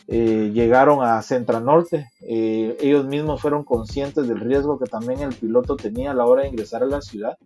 eh, 0.07 0.51
llegaron 0.53 1.03
a 1.03 1.21
Centra 1.21 1.59
Norte. 1.59 2.09
Eh, 2.21 2.77
ellos 2.79 3.05
mismos 3.05 3.41
fueron 3.41 3.63
conscientes 3.63 4.27
del 4.27 4.39
riesgo 4.39 4.77
que 4.77 4.85
también 4.85 5.21
el 5.21 5.33
piloto 5.33 5.75
tenía 5.75 6.11
a 6.11 6.13
la 6.13 6.25
hora 6.25 6.43
de 6.43 6.49
ingresar 6.49 6.83
a 6.83 6.87
la 6.87 7.01
ciudad. 7.01 7.37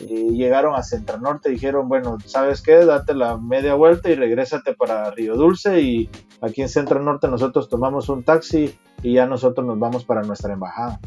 Eh, 0.00 0.30
llegaron 0.32 0.74
a 0.74 0.82
Centra 0.82 1.16
Norte 1.18 1.48
y 1.48 1.52
dijeron, 1.52 1.88
bueno, 1.88 2.18
¿sabes 2.24 2.60
qué? 2.60 2.84
Date 2.84 3.14
la 3.14 3.36
media 3.36 3.74
vuelta 3.74 4.10
y 4.10 4.16
regrésate 4.16 4.74
para 4.74 5.10
Río 5.10 5.36
Dulce 5.36 5.80
y 5.80 6.10
aquí 6.40 6.62
en 6.62 6.68
Centra 6.68 6.98
Norte 6.98 7.28
nosotros 7.28 7.68
tomamos 7.68 8.08
un 8.08 8.24
taxi 8.24 8.76
y 9.02 9.14
ya 9.14 9.26
nosotros 9.26 9.64
nos 9.66 9.78
vamos 9.78 10.04
para 10.04 10.22
nuestra 10.22 10.52
embajada. 10.52 10.98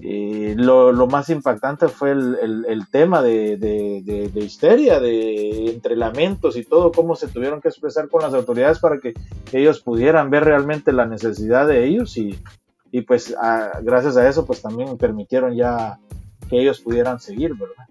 Eh, 0.00 0.54
lo, 0.56 1.06
más 1.06 1.28
impactante 1.30 1.88
fue 1.88 2.12
el, 2.12 2.86
tema 2.90 3.22
de, 3.22 4.30
histeria, 4.34 5.00
de 5.00 5.70
entre 5.70 5.96
lamentos 5.96 6.56
y 6.56 6.64
todo, 6.64 6.92
cómo 6.92 7.16
se 7.16 7.28
tuvieron 7.28 7.60
que 7.60 7.68
expresar 7.68 8.08
con 8.08 8.22
las 8.22 8.34
autoridades 8.34 8.78
para 8.78 8.98
que 9.00 9.14
ellos 9.52 9.80
pudieran 9.80 10.30
ver 10.30 10.44
realmente 10.44 10.92
la 10.92 11.06
necesidad 11.06 11.66
de 11.66 11.86
ellos 11.86 12.16
y, 12.16 12.38
pues 13.06 13.34
gracias 13.82 14.16
a 14.16 14.28
eso 14.28 14.46
pues 14.46 14.62
también 14.62 14.96
permitieron 14.96 15.54
ya 15.54 15.98
que 16.48 16.60
ellos 16.60 16.80
pudieran 16.80 17.20
seguir, 17.20 17.54
¿verdad? 17.54 17.86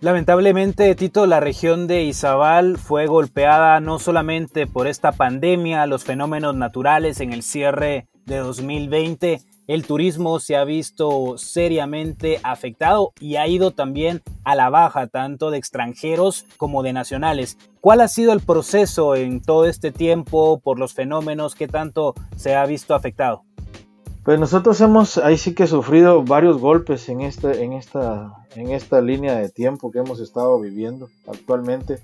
Lamentablemente, 0.00 0.94
Tito, 0.94 1.26
la 1.26 1.40
región 1.40 1.88
de 1.88 2.04
Izabal 2.04 2.78
fue 2.78 3.06
golpeada 3.06 3.80
no 3.80 3.98
solamente 3.98 4.68
por 4.68 4.86
esta 4.86 5.10
pandemia, 5.10 5.86
los 5.86 6.04
fenómenos 6.04 6.54
naturales 6.54 7.20
en 7.20 7.32
el 7.32 7.42
cierre 7.42 8.06
de 8.24 8.36
2020, 8.36 9.40
el 9.68 9.84
turismo 9.84 10.40
se 10.40 10.56
ha 10.56 10.64
visto 10.64 11.36
seriamente 11.36 12.40
afectado 12.42 13.12
y 13.20 13.36
ha 13.36 13.46
ido 13.46 13.70
también 13.70 14.22
a 14.42 14.54
la 14.54 14.70
baja, 14.70 15.08
tanto 15.08 15.50
de 15.50 15.58
extranjeros 15.58 16.46
como 16.56 16.82
de 16.82 16.94
nacionales. 16.94 17.58
¿Cuál 17.82 18.00
ha 18.00 18.08
sido 18.08 18.32
el 18.32 18.40
proceso 18.40 19.14
en 19.14 19.42
todo 19.42 19.66
este 19.66 19.92
tiempo 19.92 20.58
por 20.58 20.78
los 20.78 20.94
fenómenos 20.94 21.54
que 21.54 21.68
tanto 21.68 22.14
se 22.34 22.56
ha 22.56 22.64
visto 22.64 22.94
afectado? 22.94 23.44
Pues 24.24 24.40
nosotros 24.40 24.80
hemos 24.80 25.18
ahí 25.18 25.36
sí 25.36 25.54
que 25.54 25.66
sufrido 25.66 26.22
varios 26.22 26.58
golpes 26.58 27.06
en 27.10 27.20
esta, 27.20 27.52
en 27.52 27.74
esta, 27.74 28.46
en 28.56 28.70
esta 28.70 29.02
línea 29.02 29.36
de 29.36 29.50
tiempo 29.50 29.90
que 29.90 29.98
hemos 29.98 30.20
estado 30.20 30.58
viviendo 30.58 31.10
actualmente. 31.26 31.98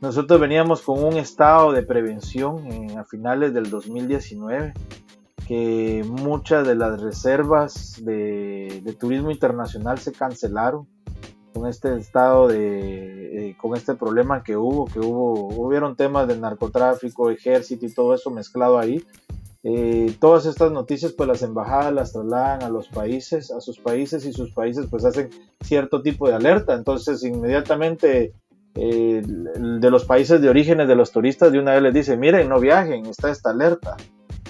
Nosotros 0.00 0.40
veníamos 0.40 0.82
con 0.82 1.02
un 1.02 1.16
estado 1.16 1.72
de 1.72 1.82
prevención 1.82 2.66
en, 2.70 2.98
a 2.98 3.04
finales 3.04 3.52
del 3.52 3.68
2019 3.68 4.74
que 5.46 6.04
muchas 6.06 6.66
de 6.66 6.74
las 6.74 7.00
reservas 7.00 8.00
de, 8.02 8.96
turismo 8.98 9.30
internacional 9.30 9.98
se 9.98 10.12
cancelaron 10.12 10.86
con 11.52 11.68
este 11.68 11.96
estado 11.96 12.48
de 12.48 13.50
eh, 13.50 13.56
con 13.56 13.76
este 13.76 13.94
problema 13.94 14.42
que 14.42 14.56
hubo 14.56 14.86
que 14.86 14.98
hubo 14.98 15.48
hubieron 15.54 15.94
temas 15.94 16.26
de 16.26 16.36
narcotráfico 16.36 17.30
ejército 17.30 17.86
y 17.86 17.94
todo 17.94 18.14
eso 18.14 18.30
mezclado 18.30 18.78
ahí. 18.78 19.04
Eh, 19.62 20.14
todas 20.20 20.44
estas 20.46 20.72
noticias 20.72 21.12
pues 21.12 21.26
las 21.26 21.42
embajadas 21.42 21.92
las 21.92 22.12
trasladan 22.12 22.62
a 22.62 22.68
los 22.68 22.88
países 22.88 23.50
a 23.50 23.60
sus 23.60 23.78
países 23.78 24.26
y 24.26 24.32
sus 24.32 24.52
países 24.52 24.86
pues 24.90 25.04
hacen 25.04 25.30
cierto 25.60 26.02
tipo 26.02 26.28
de 26.28 26.34
alerta. 26.34 26.74
Entonces 26.74 27.22
inmediatamente 27.22 28.32
eh, 28.74 29.22
de 29.24 29.90
los 29.90 30.04
países 30.04 30.40
de 30.40 30.48
orígenes 30.48 30.88
de 30.88 30.96
los 30.96 31.12
turistas 31.12 31.52
de 31.52 31.60
una 31.60 31.72
vez 31.74 31.82
les 31.82 31.94
dice 31.94 32.16
miren 32.16 32.48
no 32.48 32.58
viajen 32.58 33.06
está 33.06 33.30
esta 33.30 33.50
alerta 33.50 33.96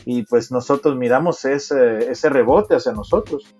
y 0.04 0.22
pues 0.24 0.50
nosotros 0.50 0.96
miramos 0.96 1.44
ese, 1.44 2.10
ese 2.10 2.28
rebote 2.28 2.74
hacia 2.74 2.92
nosotros 2.92 3.54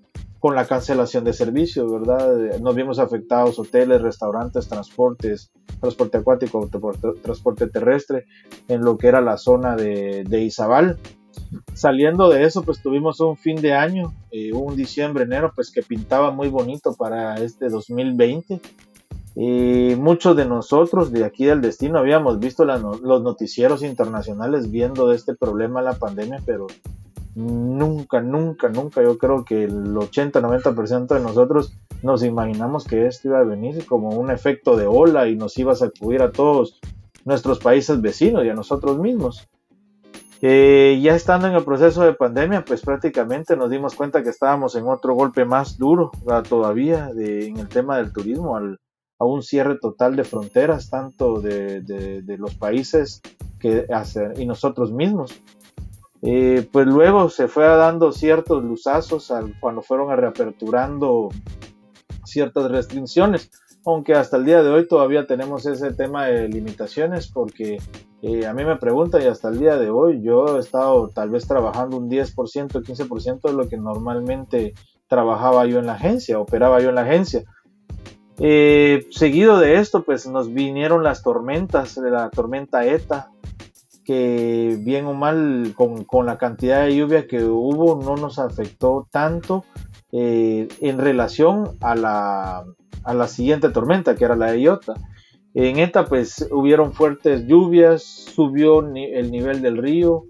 con 0.44 0.54
la 0.54 0.66
cancelación 0.66 1.24
de 1.24 1.32
servicios, 1.32 1.90
¿verdad? 1.90 2.60
Nos 2.60 2.74
vimos 2.74 2.98
afectados 2.98 3.58
hoteles, 3.58 4.02
restaurantes, 4.02 4.68
transportes, 4.68 5.50
transporte 5.80 6.18
acuático, 6.18 6.68
transporte 7.22 7.66
terrestre, 7.68 8.26
en 8.68 8.82
lo 8.82 8.98
que 8.98 9.06
era 9.06 9.22
la 9.22 9.38
zona 9.38 9.74
de, 9.74 10.22
de 10.28 10.42
Izabal. 10.42 10.98
Saliendo 11.72 12.28
de 12.28 12.44
eso, 12.44 12.62
pues 12.62 12.82
tuvimos 12.82 13.20
un 13.20 13.38
fin 13.38 13.56
de 13.56 13.72
año, 13.72 14.12
eh, 14.30 14.52
un 14.52 14.76
diciembre, 14.76 15.24
enero, 15.24 15.50
pues 15.54 15.70
que 15.72 15.80
pintaba 15.80 16.30
muy 16.30 16.48
bonito 16.48 16.94
para 16.94 17.36
este 17.36 17.70
2020 17.70 18.60
y 19.36 19.96
muchos 19.96 20.36
de 20.36 20.46
nosotros 20.46 21.10
de 21.10 21.24
aquí 21.24 21.44
del 21.44 21.60
destino 21.60 21.98
habíamos 21.98 22.38
visto 22.38 22.64
los 22.64 23.22
noticieros 23.22 23.82
internacionales 23.82 24.70
viendo 24.70 25.12
este 25.12 25.34
problema 25.34 25.82
la 25.82 25.94
pandemia, 25.94 26.40
pero 26.46 26.68
nunca, 27.34 28.20
nunca, 28.20 28.68
nunca, 28.68 29.02
yo 29.02 29.18
creo 29.18 29.44
que 29.44 29.64
el 29.64 29.94
80-90% 29.94 31.08
de 31.08 31.20
nosotros 31.20 31.76
nos 32.02 32.22
imaginamos 32.22 32.84
que 32.84 33.06
esto 33.06 33.28
iba 33.28 33.40
a 33.40 33.44
venir 33.44 33.84
como 33.86 34.10
un 34.10 34.30
efecto 34.30 34.76
de 34.76 34.86
ola 34.86 35.26
y 35.26 35.34
nos 35.34 35.58
iba 35.58 35.72
a 35.72 35.76
sacudir 35.76 36.22
a 36.22 36.30
todos 36.30 36.78
nuestros 37.24 37.58
países 37.58 38.00
vecinos 38.00 38.44
y 38.44 38.50
a 38.50 38.54
nosotros 38.54 38.98
mismos. 38.98 39.48
Eh, 40.42 41.00
ya 41.02 41.14
estando 41.14 41.48
en 41.48 41.54
el 41.54 41.64
proceso 41.64 42.02
de 42.02 42.12
pandemia, 42.12 42.64
pues 42.64 42.82
prácticamente 42.82 43.56
nos 43.56 43.70
dimos 43.70 43.94
cuenta 43.94 44.22
que 44.22 44.28
estábamos 44.28 44.76
en 44.76 44.86
otro 44.86 45.14
golpe 45.14 45.44
más 45.44 45.78
duro 45.78 46.12
todavía 46.48 47.10
en 47.16 47.56
el 47.56 47.68
tema 47.68 47.96
del 47.96 48.12
turismo, 48.12 48.56
al, 48.56 48.78
a 49.24 49.28
un 49.28 49.42
cierre 49.42 49.78
total 49.78 50.16
de 50.16 50.24
fronteras, 50.24 50.90
tanto 50.90 51.40
de, 51.40 52.22
los 52.38 52.54
países 52.54 53.20
que 53.58 53.86
y 54.36 54.46
nosotros 54.46 54.92
mismos. 54.92 55.32
Eh, 56.22 56.66
pues 56.72 56.86
luego 56.86 57.28
se 57.28 57.48
fue 57.48 57.64
dando 57.64 58.10
ciertos 58.10 58.64
luzazos 58.64 59.30
al, 59.30 59.58
cuando 59.60 59.82
fueron 59.82 60.16
reaperturando 60.16 61.28
ciertas 62.24 62.70
restricciones, 62.70 63.50
aunque 63.84 64.14
hasta 64.14 64.38
el 64.38 64.46
día 64.46 64.62
de 64.62 64.70
hoy 64.70 64.88
todavía 64.88 65.26
tenemos 65.26 65.66
ese 65.66 65.92
tema 65.92 66.26
de 66.26 66.48
limitaciones 66.48 67.28
porque 67.28 67.78
eh, 68.22 68.46
a 68.46 68.54
mí 68.54 68.64
me 68.64 68.76
preguntan 68.76 69.20
y 69.20 69.26
hasta 69.26 69.48
el 69.50 69.58
día 69.58 69.76
de 69.76 69.90
hoy 69.90 70.22
yo 70.22 70.56
he 70.56 70.60
estado 70.60 71.08
tal 71.08 71.28
vez 71.28 71.46
trabajando 71.46 71.98
un 71.98 72.08
10%, 72.08 72.34
15% 72.34 73.40
de 73.42 73.52
lo 73.52 73.68
que 73.68 73.76
normalmente 73.76 74.72
trabajaba 75.08 75.66
yo 75.66 75.78
en 75.78 75.86
la 75.86 75.94
agencia, 75.94 76.40
operaba 76.40 76.80
yo 76.80 76.88
en 76.88 76.94
la 76.94 77.02
agencia. 77.02 77.44
Eh, 78.38 79.06
seguido 79.10 79.58
de 79.58 79.76
esto, 79.76 80.02
pues 80.04 80.26
nos 80.26 80.52
vinieron 80.52 81.04
las 81.04 81.22
tormentas, 81.22 81.94
de 81.94 82.10
la 82.10 82.30
tormenta 82.30 82.84
ETA, 82.84 83.30
que 84.04 84.76
bien 84.80 85.06
o 85.06 85.14
mal 85.14 85.74
con, 85.74 86.26
la 86.26 86.36
cantidad 86.36 86.84
de 86.84 86.96
lluvia 86.96 87.26
que 87.26 87.44
hubo 87.44 88.02
no 88.02 88.16
nos 88.16 88.38
afectó 88.38 89.08
tanto 89.10 89.64
eh, 90.12 90.68
en 90.80 90.98
relación 90.98 91.70
a 91.80 91.94
la, 91.94 92.64
a 93.02 93.14
la 93.14 93.28
siguiente 93.28 93.70
tormenta 93.70 94.14
que 94.14 94.24
era 94.24 94.36
la 94.36 94.52
de 94.52 94.60
Iota. 94.60 94.94
En 95.54 95.78
esta 95.78 96.06
pues 96.06 96.48
hubieron 96.50 96.92
fuertes 96.92 97.46
lluvias, 97.46 98.02
subió 98.02 98.80
el 98.80 99.30
nivel 99.30 99.62
del 99.62 99.78
río, 99.78 100.24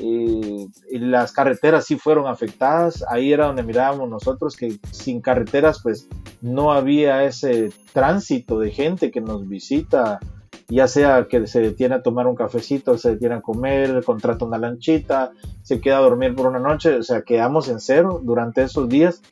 y 0.00 0.68
las 0.90 1.32
carreteras 1.32 1.86
sí 1.86 1.96
fueron 1.96 2.26
afectadas, 2.26 3.04
ahí 3.08 3.32
era 3.32 3.46
donde 3.46 3.62
mirábamos 3.62 4.08
nosotros 4.08 4.56
que 4.56 4.78
sin 4.90 5.20
carreteras 5.20 5.80
pues 5.82 6.08
no 6.40 6.72
había 6.72 7.24
ese 7.24 7.72
tránsito 7.92 8.58
de 8.60 8.70
gente 8.70 9.10
que 9.10 9.20
nos 9.20 9.48
visita, 9.48 10.20
ya 10.68 10.86
sea 10.86 11.26
que 11.28 11.46
se 11.46 11.60
detiene 11.60 11.96
a 11.96 12.02
tomar 12.02 12.26
un 12.26 12.36
cafecito, 12.36 12.98
se 12.98 13.10
detiene 13.10 13.36
a 13.36 13.40
comer, 13.40 14.02
contrata 14.04 14.44
una 14.44 14.58
lanchita, 14.58 15.32
se 15.62 15.80
queda 15.80 15.98
a 15.98 16.02
dormir 16.02 16.34
por 16.34 16.46
una 16.46 16.58
noche, 16.58 16.96
o 16.96 17.02
sea, 17.02 17.22
quedamos 17.22 17.68
en 17.68 17.80
cero 17.80 18.20
durante 18.22 18.62
esos 18.62 18.88
días. 18.88 19.22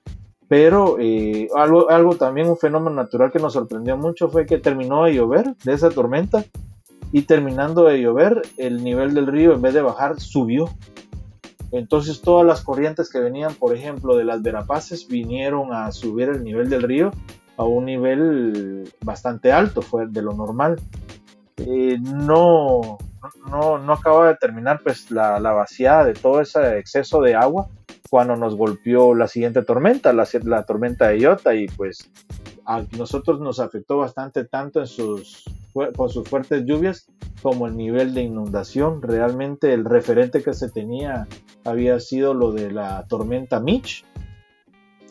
Pero 0.48 0.96
eh, 1.00 1.48
algo, 1.56 1.90
algo 1.90 2.14
también, 2.14 2.48
un 2.48 2.56
fenómeno 2.56 2.94
natural 2.94 3.32
que 3.32 3.40
nos 3.40 3.52
sorprendió 3.52 3.96
mucho 3.96 4.28
fue 4.28 4.46
que 4.46 4.58
terminó 4.58 5.04
de 5.04 5.14
llover 5.14 5.56
de 5.64 5.72
esa 5.72 5.90
tormenta 5.90 6.44
y 7.12 7.22
terminando 7.22 7.84
de 7.84 8.00
llover, 8.00 8.42
el 8.56 8.82
nivel 8.82 9.14
del 9.14 9.26
río 9.26 9.54
en 9.54 9.62
vez 9.62 9.74
de 9.74 9.82
bajar 9.82 10.20
subió. 10.20 10.68
Entonces 11.72 12.20
todas 12.20 12.46
las 12.46 12.62
corrientes 12.62 13.10
que 13.10 13.18
venían, 13.18 13.54
por 13.54 13.74
ejemplo, 13.74 14.16
de 14.16 14.24
las 14.24 14.42
Verapaces, 14.42 15.08
vinieron 15.08 15.72
a 15.72 15.90
subir 15.92 16.28
el 16.28 16.44
nivel 16.44 16.70
del 16.70 16.82
río 16.82 17.10
a 17.56 17.64
un 17.64 17.86
nivel 17.86 18.92
bastante 19.02 19.52
alto, 19.52 19.82
fue 19.82 20.06
de 20.06 20.22
lo 20.22 20.32
normal. 20.32 20.80
Eh, 21.56 21.98
no, 22.00 22.98
no, 23.50 23.78
no 23.78 23.92
acaba 23.92 24.28
de 24.28 24.36
terminar 24.36 24.80
pues 24.82 25.10
la, 25.10 25.40
la 25.40 25.52
vaciada 25.52 26.04
de 26.04 26.14
todo 26.14 26.40
ese 26.40 26.78
exceso 26.78 27.20
de 27.22 27.34
agua 27.34 27.68
cuando 28.10 28.36
nos 28.36 28.54
golpeó 28.56 29.14
la 29.14 29.26
siguiente 29.26 29.62
tormenta, 29.62 30.12
la, 30.12 30.28
la 30.44 30.62
tormenta 30.64 31.08
de 31.08 31.20
Iota, 31.20 31.54
y 31.54 31.66
pues 31.66 32.10
a 32.64 32.82
nosotros 32.96 33.40
nos 33.40 33.58
afectó 33.58 33.98
bastante 33.98 34.44
tanto 34.44 34.80
en 34.80 34.86
sus, 34.86 35.44
con 35.94 36.08
sus 36.08 36.28
fuertes 36.28 36.64
lluvias 36.64 37.06
como 37.42 37.66
el 37.66 37.76
nivel 37.76 38.14
de 38.14 38.22
inundación. 38.22 39.02
Realmente 39.02 39.72
el 39.72 39.84
referente 39.84 40.42
que 40.42 40.54
se 40.54 40.68
tenía 40.68 41.28
había 41.64 42.00
sido 42.00 42.34
lo 42.34 42.52
de 42.52 42.70
la 42.70 43.06
tormenta 43.08 43.60
Mitch. 43.60 44.04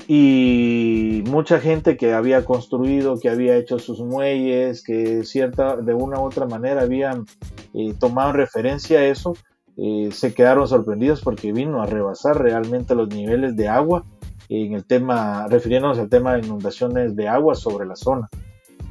Y 0.08 1.24
mucha 1.28 1.60
gente 1.60 1.98
que 1.98 2.14
había 2.14 2.46
construido, 2.46 3.18
que 3.20 3.30
había 3.30 3.58
hecho 3.58 3.80
sus 3.80 4.02
muelles, 4.02 4.84
que 4.84 5.24
cierta, 5.24 5.78
de 5.78 5.94
una 5.96 6.20
u 6.20 6.26
otra 6.26 6.46
manera 6.46 6.82
habían 6.82 7.26
eh, 7.74 7.94
tomado 8.00 8.34
referencia 8.34 9.00
a 9.00 9.06
eso, 9.06 9.34
eh, 9.78 10.10
se 10.12 10.34
quedaron 10.34 10.68
sorprendidos 10.68 11.22
porque 11.22 11.52
vino 11.52 11.82
a 11.82 11.88
rebasar 11.88 12.42
realmente 12.42 12.94
los 12.94 13.10
niveles 13.10 13.56
de 13.56 13.68
agua 13.68 14.06
en 14.48 14.74
el 14.74 14.86
tema, 14.86 15.48
refiriéndonos 15.48 15.98
al 15.98 16.10
tema 16.10 16.36
de 16.36 16.46
inundaciones 16.46 17.16
de 17.16 17.28
agua 17.28 17.56
sobre 17.56 17.88
la 17.88 17.96
zona. 17.96 18.30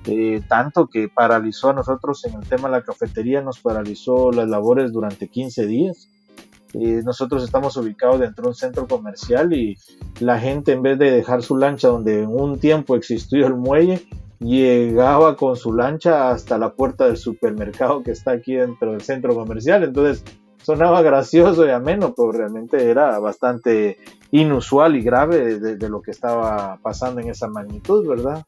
Eh, 0.07 0.43
tanto 0.49 0.87
que 0.89 1.09
paralizó 1.09 1.71
a 1.71 1.73
nosotros 1.73 2.25
en 2.27 2.35
el 2.35 2.47
tema 2.47 2.69
de 2.69 2.77
la 2.77 2.83
cafetería, 2.83 3.41
nos 3.41 3.61
paralizó 3.61 4.33
las 4.33 4.49
labores 4.49 4.93
durante 4.93 5.29
15 5.29 5.67
días. 5.67 6.09
Eh, 6.75 7.03
nosotros 7.05 7.45
estamos 7.45 7.77
ubicados 7.77 8.21
dentro 8.21 8.43
de 8.43 8.49
un 8.49 8.55
centro 8.55 8.87
comercial 8.87 9.53
y 9.53 9.79
la 10.21 10.41
gente 10.41 10.73
en 10.73 10.83
vez 10.83 10.99
de 10.99 11.11
dejar 11.11 11.43
su 11.43 11.57
lancha 11.57 11.89
donde 11.89 12.23
en 12.23 12.29
un 12.29 12.59
tiempo 12.59 12.97
existió 12.97 13.47
el 13.47 13.55
muelle, 13.55 14.05
llegaba 14.41 15.37
con 15.37 15.57
su 15.57 15.73
lancha 15.73 16.31
hasta 16.31 16.59
la 16.59 16.75
puerta 16.75 17.07
del 17.07 17.17
supermercado 17.17 18.03
que 18.03 18.11
está 18.11 18.33
aquí 18.33 18.55
dentro 18.55 18.93
del 18.93 19.03
centro 19.03 19.35
comercial. 19.35 19.85
Entonces 19.85 20.25
sonaba 20.63 21.01
gracioso 21.03 21.67
y 21.67 21.71
ameno, 21.71 22.15
pero 22.17 22.33
realmente 22.33 22.91
era 22.91 23.19
bastante 23.19 23.99
inusual 24.33 24.97
y 24.97 25.03
grave 25.03 25.61
de, 25.61 25.89
lo 25.89 26.03
que 26.03 26.11
estaba 26.11 26.79
pasando 26.83 27.21
en 27.21 27.29
esa 27.29 27.49
magnitud, 27.49 28.07
¿verdad? 28.09 28.45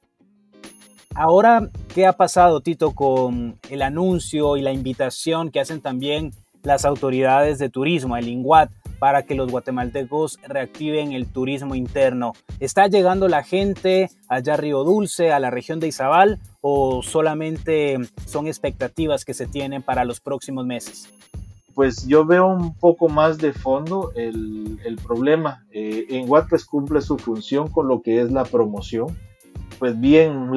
Ahora, 1.19 1.71
¿qué 1.95 2.07
ha 2.07 2.13
pasado, 2.13 2.61
Tito, 2.61 2.91
con 2.91 3.59
el 3.71 3.81
anuncio 3.81 4.59
y 4.59 4.61
la 4.61 4.73
invitación 4.73 5.51
que 5.51 5.61
hacen 5.61 5.81
también 5.81 6.33
las 6.63 6.85
autoridades 6.85 7.59
de 7.59 7.71
turismo, 7.71 8.19
el 8.19 8.29
INGUAT, 8.29 8.71
para 8.99 9.23
que 9.23 9.35
los 9.35 9.51
guatemaltecos 9.51 10.39
reactiven 10.47 11.13
el 11.13 11.27
turismo 11.27 11.75
interno? 11.75 12.35
¿Está 12.61 12.89
llegando 12.89 13.29
la 13.29 13.43
gente 13.43 14.11
allá 14.29 14.55
a 14.55 14.57
Río 14.59 14.85
Dulce, 14.85 15.33
a 15.33 15.41
la 15.41 15.49
región 15.49 15.81
de 15.81 15.89
Izabal, 15.89 16.39
o 16.61 17.03
solamente 17.03 17.97
son 18.27 18.47
expectativas 18.47 19.25
que 19.25 19.33
se 19.33 19.47
tienen 19.47 19.83
para 19.83 20.05
los 20.05 20.21
próximos 20.21 20.67
meses? 20.67 21.09
pues 21.75 22.07
yo 22.07 22.25
veo 22.25 22.47
un 22.47 22.73
poco 22.75 23.11
más 23.11 23.37
de 23.37 23.53
fondo 23.53 24.11
el, 24.15 24.99
problema. 25.07 25.67
Eh, 25.71 26.07
en 26.09 26.27
WordPress 26.27 26.65
cumple 26.65 27.03
su 27.03 27.19
función 27.19 27.69
con 27.69 27.87
lo 27.87 28.01
que 28.01 28.23
es 28.23 28.33
la 28.33 28.45
promoción. 28.45 29.09
Pues 29.79 29.99
bien, 30.01 30.51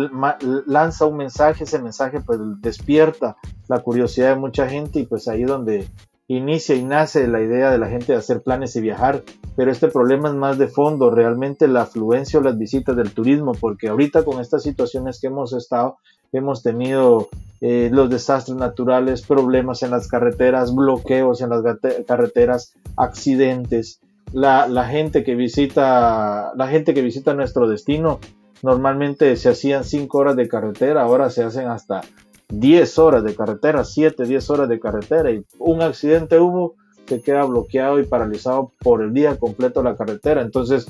lanza 0.66 1.06
un 1.06 1.18
mensaje, 1.18 1.66
ese 1.66 1.80
mensaje 1.80 2.22
pues 2.22 2.40
despierta 2.62 3.38
la 3.68 3.80
curiosidad 3.80 4.30
de 4.30 4.40
mucha 4.40 4.68
gente 4.68 5.00
y 5.00 5.06
pues 5.06 5.28
ahí 5.28 5.44
donde 5.44 5.88
inicia 6.30 6.76
y 6.76 6.84
nace 6.84 7.28
la 7.28 7.42
idea 7.42 7.72
de 7.72 7.80
la 7.80 7.88
gente 7.90 8.14
de 8.14 8.20
hacer 8.20 8.42
planes 8.42 8.76
y 8.76 8.82
viajar. 8.82 9.24
Pero 9.56 9.72
este 9.72 9.90
problema 9.90 10.30
es 10.30 10.36
más 10.36 10.58
de 10.58 10.68
fondo, 10.68 11.10
realmente 11.10 11.68
la 11.68 11.82
afluencia 11.82 12.40
o 12.40 12.44
las 12.44 12.58
visitas 12.58 12.96
del 12.96 13.12
turismo, 13.12 13.52
porque 13.60 13.90
ahorita 13.90 14.24
con 14.24 14.40
estas 14.40 14.64
situaciones 14.64 15.20
que 15.20 15.28
hemos 15.28 15.54
estado, 15.54 15.98
hemos 16.32 16.64
tenido 16.64 17.28
eh, 17.62 17.90
los 17.92 18.10
desastres 18.10 18.58
naturales, 18.58 19.24
problemas 19.24 19.84
en 19.84 19.92
las 19.92 20.08
carreteras, 20.08 20.74
bloqueos 20.74 21.42
en 21.42 21.50
las 21.50 21.64
carreteras, 22.08 22.74
accidentes. 22.96 24.00
La, 24.32 24.86
gente 24.86 25.24
que 25.24 25.36
visita, 25.36 26.54
la 26.56 26.68
gente 26.68 26.94
que 26.94 27.02
visita 27.02 27.34
nuestro 27.34 27.68
destino, 27.68 28.20
normalmente 28.62 29.36
se 29.36 29.50
hacían 29.50 29.84
5 29.84 30.18
horas 30.18 30.36
de 30.36 30.48
carretera, 30.48 31.04
ahora 31.04 31.30
se 31.30 31.44
hacen 31.44 31.68
hasta 31.68 32.02
10 32.50 33.00
horas 33.00 33.24
de 33.24 33.36
carretera, 33.36 33.84
7, 33.84 34.26
10 34.26 34.50
horas 34.50 34.70
de 34.70 34.80
carretera 34.80 35.32
y 35.32 35.46
un 35.60 35.82
accidente 35.82 36.40
hubo, 36.40 36.76
se 37.08 37.22
queda 37.22 37.46
bloqueado 37.46 38.00
y 38.00 38.06
paralizado 38.06 38.72
por 38.80 39.02
el 39.02 39.14
día 39.14 39.38
completo 39.38 39.84
la 39.84 39.96
carretera. 39.96 40.42
Entonces, 40.42 40.88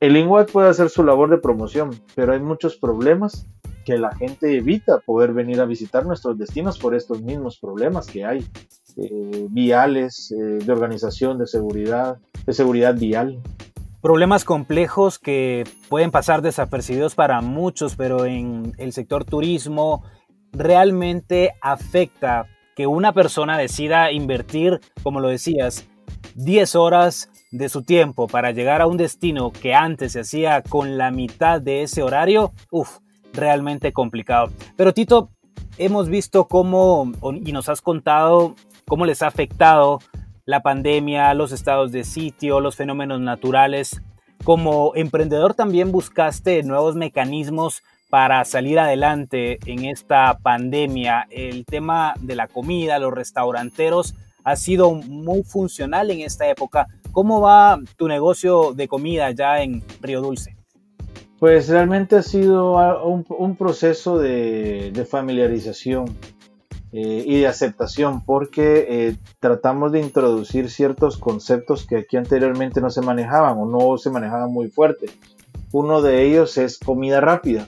el 0.00 0.16
INWAT 0.16 0.50
puede 0.50 0.68
hacer 0.68 0.90
su 0.90 1.02
labor 1.02 1.30
de 1.30 1.38
promoción, 1.38 1.90
pero 2.14 2.32
hay 2.32 2.40
muchos 2.40 2.76
problemas 2.76 3.46
que 3.84 3.98
la 3.98 4.14
gente 4.14 4.56
evita 4.56 4.98
poder 5.00 5.32
venir 5.32 5.60
a 5.60 5.66
visitar 5.66 6.06
nuestros 6.06 6.38
destinos 6.38 6.78
por 6.78 6.94
estos 6.94 7.22
mismos 7.22 7.58
problemas 7.58 8.06
que 8.06 8.24
hay, 8.24 8.46
eh, 8.96 9.46
viales, 9.50 10.32
eh, 10.32 10.64
de 10.64 10.72
organización, 10.72 11.38
de 11.38 11.46
seguridad, 11.46 12.18
de 12.46 12.52
seguridad 12.52 12.94
vial. 12.94 13.40
Problemas 14.04 14.44
complejos 14.44 15.18
que 15.18 15.64
pueden 15.88 16.10
pasar 16.10 16.42
desapercibidos 16.42 17.14
para 17.14 17.40
muchos, 17.40 17.96
pero 17.96 18.26
en 18.26 18.74
el 18.76 18.92
sector 18.92 19.24
turismo 19.24 20.04
realmente 20.52 21.54
afecta 21.62 22.44
que 22.76 22.86
una 22.86 23.14
persona 23.14 23.56
decida 23.56 24.12
invertir, 24.12 24.82
como 25.02 25.20
lo 25.20 25.28
decías, 25.28 25.86
10 26.34 26.74
horas 26.74 27.30
de 27.50 27.70
su 27.70 27.82
tiempo 27.82 28.26
para 28.26 28.50
llegar 28.50 28.82
a 28.82 28.86
un 28.86 28.98
destino 28.98 29.50
que 29.50 29.72
antes 29.72 30.12
se 30.12 30.20
hacía 30.20 30.60
con 30.60 30.98
la 30.98 31.10
mitad 31.10 31.62
de 31.62 31.82
ese 31.82 32.02
horario, 32.02 32.52
uff, 32.70 32.98
realmente 33.32 33.94
complicado. 33.94 34.50
Pero 34.76 34.92
Tito, 34.92 35.30
hemos 35.78 36.10
visto 36.10 36.46
cómo, 36.46 37.10
y 37.42 37.52
nos 37.52 37.70
has 37.70 37.80
contado 37.80 38.54
cómo 38.86 39.06
les 39.06 39.22
ha 39.22 39.28
afectado 39.28 40.00
la 40.46 40.60
pandemia, 40.60 41.32
los 41.34 41.52
estados 41.52 41.92
de 41.92 42.04
sitio, 42.04 42.60
los 42.60 42.76
fenómenos 42.76 43.20
naturales. 43.20 44.02
Como 44.44 44.92
emprendedor 44.94 45.54
también 45.54 45.92
buscaste 45.92 46.62
nuevos 46.62 46.96
mecanismos 46.96 47.82
para 48.10 48.44
salir 48.44 48.78
adelante 48.78 49.58
en 49.66 49.84
esta 49.86 50.38
pandemia. 50.38 51.26
El 51.30 51.64
tema 51.64 52.14
de 52.20 52.36
la 52.36 52.46
comida, 52.46 52.98
los 52.98 53.12
restauranteros, 53.12 54.14
ha 54.44 54.56
sido 54.56 54.92
muy 54.92 55.42
funcional 55.42 56.10
en 56.10 56.20
esta 56.20 56.48
época. 56.48 56.86
¿Cómo 57.12 57.40
va 57.40 57.80
tu 57.96 58.06
negocio 58.06 58.72
de 58.74 58.86
comida 58.88 59.30
ya 59.30 59.62
en 59.62 59.82
Río 60.00 60.20
Dulce? 60.20 60.56
Pues 61.38 61.68
realmente 61.68 62.16
ha 62.16 62.22
sido 62.22 62.76
un, 63.02 63.56
proceso 63.56 64.18
de, 64.18 65.06
familiarización 65.10 66.16
eh, 66.96 67.24
y 67.26 67.40
de 67.40 67.48
aceptación 67.48 68.24
porque 68.24 68.86
eh, 68.88 69.16
tratamos 69.40 69.90
de 69.90 69.98
introducir 69.98 70.70
ciertos 70.70 71.18
conceptos 71.18 71.84
que 71.88 71.96
aquí 71.96 72.16
anteriormente 72.16 72.80
no 72.80 72.88
se 72.88 73.00
manejaban 73.00 73.58
o 73.58 73.66
no 73.66 73.98
se 73.98 74.10
manejaban 74.10 74.52
muy 74.52 74.68
fuerte. 74.68 75.06
Uno 75.72 76.02
de 76.02 76.22
ellos 76.22 76.56
es 76.56 76.78
comida 76.78 77.20
rápida. 77.20 77.66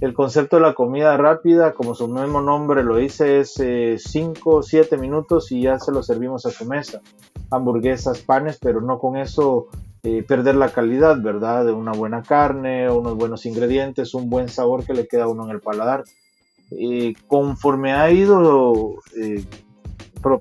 El 0.00 0.14
concepto 0.14 0.56
de 0.56 0.62
la 0.62 0.72
comida 0.72 1.14
rápida, 1.18 1.74
como 1.74 1.94
su 1.94 2.08
mismo 2.08 2.40
nombre 2.40 2.82
lo 2.82 2.96
dice, 2.96 3.40
es 3.40 3.54
5 4.02 4.50
o 4.50 4.62
7 4.62 4.96
minutos 4.96 5.52
y 5.52 5.60
ya 5.60 5.78
se 5.78 5.92
lo 5.92 6.02
servimos 6.02 6.46
a 6.46 6.50
su 6.50 6.64
mesa. 6.64 7.02
Hamburguesas, 7.50 8.20
panes, 8.20 8.56
pero 8.58 8.80
no 8.80 8.98
con 8.98 9.18
eso 9.18 9.68
eh, 10.02 10.22
perder 10.22 10.54
la 10.54 10.70
calidad, 10.70 11.20
¿verdad? 11.20 11.66
De 11.66 11.72
una 11.72 11.92
buena 11.92 12.22
carne, 12.22 12.90
unos 12.90 13.14
buenos 13.14 13.44
ingredientes, 13.44 14.14
un 14.14 14.30
buen 14.30 14.48
sabor 14.48 14.84
que 14.84 14.94
le 14.94 15.06
queda 15.06 15.24
a 15.24 15.28
uno 15.28 15.44
en 15.44 15.50
el 15.50 15.60
paladar. 15.60 16.04
Y 16.70 17.14
conforme 17.14 17.92
ha 17.92 18.10
ido 18.10 18.96
eh, 19.16 19.44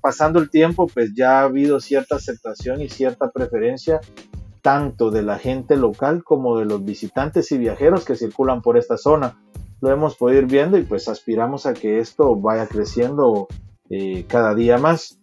pasando 0.02 0.40
el 0.40 0.50
tiempo, 0.50 0.88
pues 0.88 1.14
ya 1.16 1.40
ha 1.40 1.44
habido 1.44 1.80
cierta 1.80 2.16
aceptación 2.16 2.82
y 2.82 2.90
cierta 2.90 3.32
preferencia 3.32 4.00
tanto 4.62 5.12
de 5.12 5.24
la 5.24 5.38
gente 5.38 5.76
local 5.76 6.24
como 6.24 6.58
de 6.58 6.66
los 6.66 6.84
visitantes 6.84 7.52
y 7.52 7.58
viajeros 7.58 8.06
que 8.06 8.16
circulan 8.16 8.62
por 8.62 8.78
esta 8.78 8.98
zona. 8.98 9.38
Lo 9.82 9.92
hemos 9.92 10.16
podido 10.16 10.42
ir 10.42 10.48
viendo 10.48 10.78
y 10.78 10.84
pues 10.84 11.10
aspiramos 11.10 11.66
a 11.66 11.74
que 11.74 12.00
esto 12.00 12.36
vaya 12.38 12.68
creciendo 12.68 13.48
eh, 13.90 14.26
cada 14.28 14.56
día 14.56 14.78
más. 14.78 15.20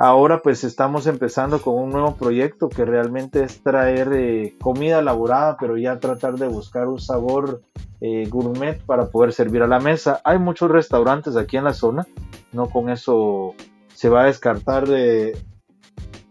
Ahora 0.00 0.42
pues 0.42 0.62
estamos 0.62 1.08
empezando 1.08 1.60
con 1.60 1.74
un 1.74 1.90
nuevo 1.90 2.14
proyecto 2.14 2.68
que 2.68 2.84
realmente 2.84 3.42
es 3.42 3.64
traer 3.64 4.12
eh, 4.12 4.54
comida 4.60 5.00
elaborada, 5.00 5.56
pero 5.58 5.76
ya 5.76 5.98
tratar 5.98 6.36
de 6.36 6.46
buscar 6.46 6.86
un 6.86 7.00
sabor 7.00 7.62
eh, 8.00 8.28
gourmet 8.28 8.80
para 8.80 9.06
poder 9.10 9.32
servir 9.32 9.60
a 9.62 9.66
la 9.66 9.80
mesa. 9.80 10.20
Hay 10.22 10.38
muchos 10.38 10.70
restaurantes 10.70 11.34
aquí 11.34 11.56
en 11.56 11.64
la 11.64 11.72
zona, 11.72 12.06
no 12.52 12.70
con 12.70 12.90
eso 12.90 13.56
se 13.92 14.08
va 14.08 14.22
a 14.22 14.26
descartar 14.26 14.86
de 14.86 15.36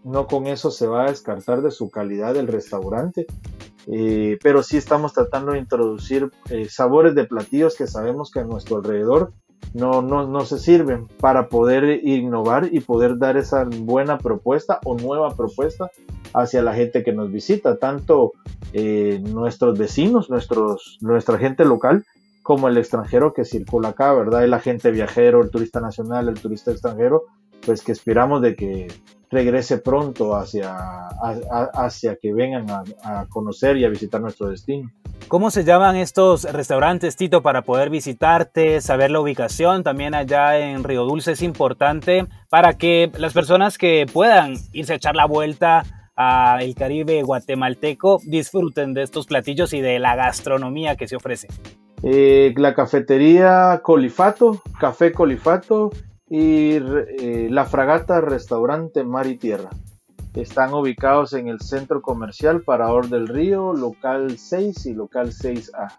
no 0.05 0.27
con 0.27 0.47
eso 0.47 0.71
se 0.71 0.87
va 0.87 1.03
a 1.03 1.09
descartar 1.09 1.61
de 1.61 1.71
su 1.71 1.91
calidad 1.91 2.35
del 2.35 2.47
restaurante, 2.47 3.27
eh, 3.87 4.39
pero 4.41 4.63
sí 4.63 4.77
estamos 4.77 5.11
tratando 5.11 5.51
de 5.51 5.59
introducir 5.59 6.31
sabores 6.69 7.15
de 7.15 7.25
platillos 7.25 7.75
que 7.75 7.85
sabemos 7.85 8.31
que 8.31 8.39
a 8.39 8.45
nuestro 8.45 8.77
alrededor 8.77 9.33
no, 9.73 10.01
no, 10.01 10.45
se 10.45 10.57
sirven 10.57 11.07
para 11.19 11.49
poder 11.49 12.01
innovar 12.03 12.69
y 12.71 12.79
poder 12.79 13.17
dar 13.17 13.37
esa 13.37 13.65
buena 13.65 14.17
propuesta 14.17 14.79
o 14.85 14.97
nueva 14.97 15.35
propuesta 15.35 15.91
hacia 16.33 16.61
la 16.61 16.73
gente 16.73 17.03
que 17.03 17.13
nos 17.13 17.31
visita, 17.31 17.77
tanto 17.77 18.33
eh, 18.73 19.19
nuestros 19.21 19.77
vecinos, 19.77 20.29
nuestros, 20.29 20.97
nuestra 21.01 21.37
gente 21.37 21.63
local, 21.63 22.05
como 22.41 22.67
el 22.67 22.77
extranjero 22.77 23.33
que 23.33 23.45
circula 23.45 23.89
acá, 23.89 24.13
¿verdad? 24.13 24.43
El 24.43 24.53
agente 24.53 24.91
viajero, 24.91 25.43
el 25.43 25.51
turista 25.51 25.79
nacional, 25.79 26.29
el 26.29 26.39
turista 26.39 26.71
extranjero, 26.71 27.23
pues 27.65 27.83
que 27.83 27.91
esperamos 27.91 28.41
de 28.41 28.55
que 28.55 28.87
regrese 29.29 29.77
pronto 29.77 30.35
hacia, 30.35 31.07
hacia 31.73 32.15
que 32.15 32.33
vengan 32.33 32.65
a 33.03 33.25
conocer 33.27 33.77
y 33.77 33.85
a 33.85 33.89
visitar 33.89 34.21
nuestro 34.21 34.49
destino. 34.49 34.89
¿Cómo 35.27 35.51
se 35.51 35.65
llaman 35.65 35.97
estos 35.97 36.43
restaurantes, 36.43 37.17
Tito, 37.17 37.41
para 37.41 37.63
poder 37.63 37.89
visitarte, 37.89 38.79
saber 38.79 39.11
la 39.11 39.19
ubicación? 39.19 39.83
También 39.83 40.15
allá 40.15 40.57
en 40.57 40.83
Río 40.83 41.03
Dulce 41.03 41.33
es 41.33 41.41
importante 41.41 42.25
para 42.49 42.77
que 42.77 43.11
las 43.17 43.33
personas 43.33 43.77
que 43.77 44.05
puedan 44.11 44.55
irse 44.71 44.93
a 44.93 44.95
echar 44.95 45.15
la 45.15 45.25
vuelta 45.25 45.83
al 46.15 46.73
Caribe 46.75 47.21
guatemalteco 47.23 48.19
disfruten 48.25 48.93
de 48.93 49.03
estos 49.03 49.27
platillos 49.27 49.73
y 49.73 49.81
de 49.81 49.99
la 49.99 50.15
gastronomía 50.15 50.95
que 50.95 51.07
se 51.07 51.15
ofrece. 51.15 51.47
Eh, 52.03 52.53
la 52.57 52.73
cafetería 52.73 53.81
Colifato, 53.83 54.61
Café 54.79 55.11
Colifato 55.11 55.91
y 56.29 56.73
eh, 56.73 57.47
la 57.49 57.65
fragata 57.65 58.21
Restaurante 58.21 59.03
Mar 59.03 59.27
y 59.27 59.37
Tierra. 59.37 59.69
Están 60.37 60.71
ubicados 60.71 61.33
en 61.33 61.47
el 61.47 61.61
centro 61.61 62.03
comercial 62.03 62.61
Parador 62.61 63.09
del 63.09 63.27
Río, 63.27 63.73
local 63.73 64.37
6 64.37 64.85
y 64.85 64.93
local 64.93 65.31
6A. 65.31 65.97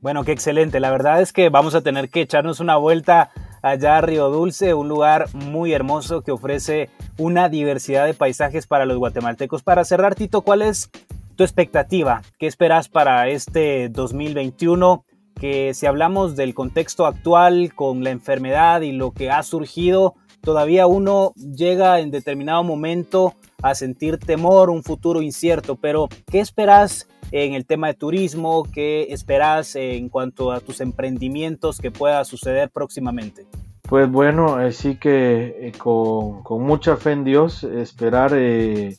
Bueno, 0.00 0.22
qué 0.22 0.30
excelente. 0.30 0.78
La 0.78 0.92
verdad 0.92 1.20
es 1.20 1.32
que 1.32 1.48
vamos 1.48 1.74
a 1.74 1.80
tener 1.80 2.08
que 2.08 2.20
echarnos 2.20 2.60
una 2.60 2.76
vuelta 2.76 3.32
allá 3.62 3.98
a 3.98 4.00
Río 4.00 4.30
Dulce, 4.30 4.74
un 4.74 4.88
lugar 4.88 5.26
muy 5.34 5.72
hermoso 5.72 6.22
que 6.22 6.30
ofrece 6.30 6.88
una 7.18 7.48
diversidad 7.48 8.06
de 8.06 8.14
paisajes 8.14 8.68
para 8.68 8.86
los 8.86 8.96
guatemaltecos. 8.96 9.64
Para 9.64 9.82
cerrar, 9.82 10.14
Tito, 10.14 10.42
¿cuál 10.42 10.62
es 10.62 10.88
tu 11.34 11.42
expectativa? 11.42 12.22
¿Qué 12.38 12.46
esperas 12.46 12.88
para 12.88 13.28
este 13.28 13.88
2021? 13.88 15.04
Que 15.34 15.74
si 15.74 15.86
hablamos 15.86 16.36
del 16.36 16.54
contexto 16.54 17.06
actual 17.06 17.74
con 17.74 18.04
la 18.04 18.10
enfermedad 18.10 18.82
y 18.82 18.92
lo 18.92 19.10
que 19.10 19.32
ha 19.32 19.42
surgido, 19.42 20.14
todavía 20.40 20.86
uno 20.86 21.32
llega 21.36 22.00
en 22.00 22.10
determinado 22.10 22.62
momento 22.64 23.34
a 23.62 23.74
sentir 23.74 24.18
temor, 24.18 24.70
un 24.70 24.82
futuro 24.82 25.22
incierto, 25.22 25.76
pero 25.76 26.08
¿qué 26.30 26.40
esperas 26.40 27.08
en 27.32 27.54
el 27.54 27.66
tema 27.66 27.88
de 27.88 27.94
turismo? 27.94 28.64
¿Qué 28.72 29.08
esperas 29.10 29.76
en 29.76 30.08
cuanto 30.08 30.52
a 30.52 30.60
tus 30.60 30.80
emprendimientos 30.80 31.78
que 31.78 31.90
pueda 31.90 32.24
suceder 32.24 32.70
próximamente? 32.70 33.46
Pues 33.82 34.10
bueno, 34.10 34.56
así 34.56 34.96
que 34.96 35.68
eh, 35.68 35.72
con, 35.76 36.42
mucha 36.62 36.96
fe 36.96 37.12
en 37.12 37.24
Dios, 37.24 37.64
esperar 37.64 38.32
eh, 38.34 38.96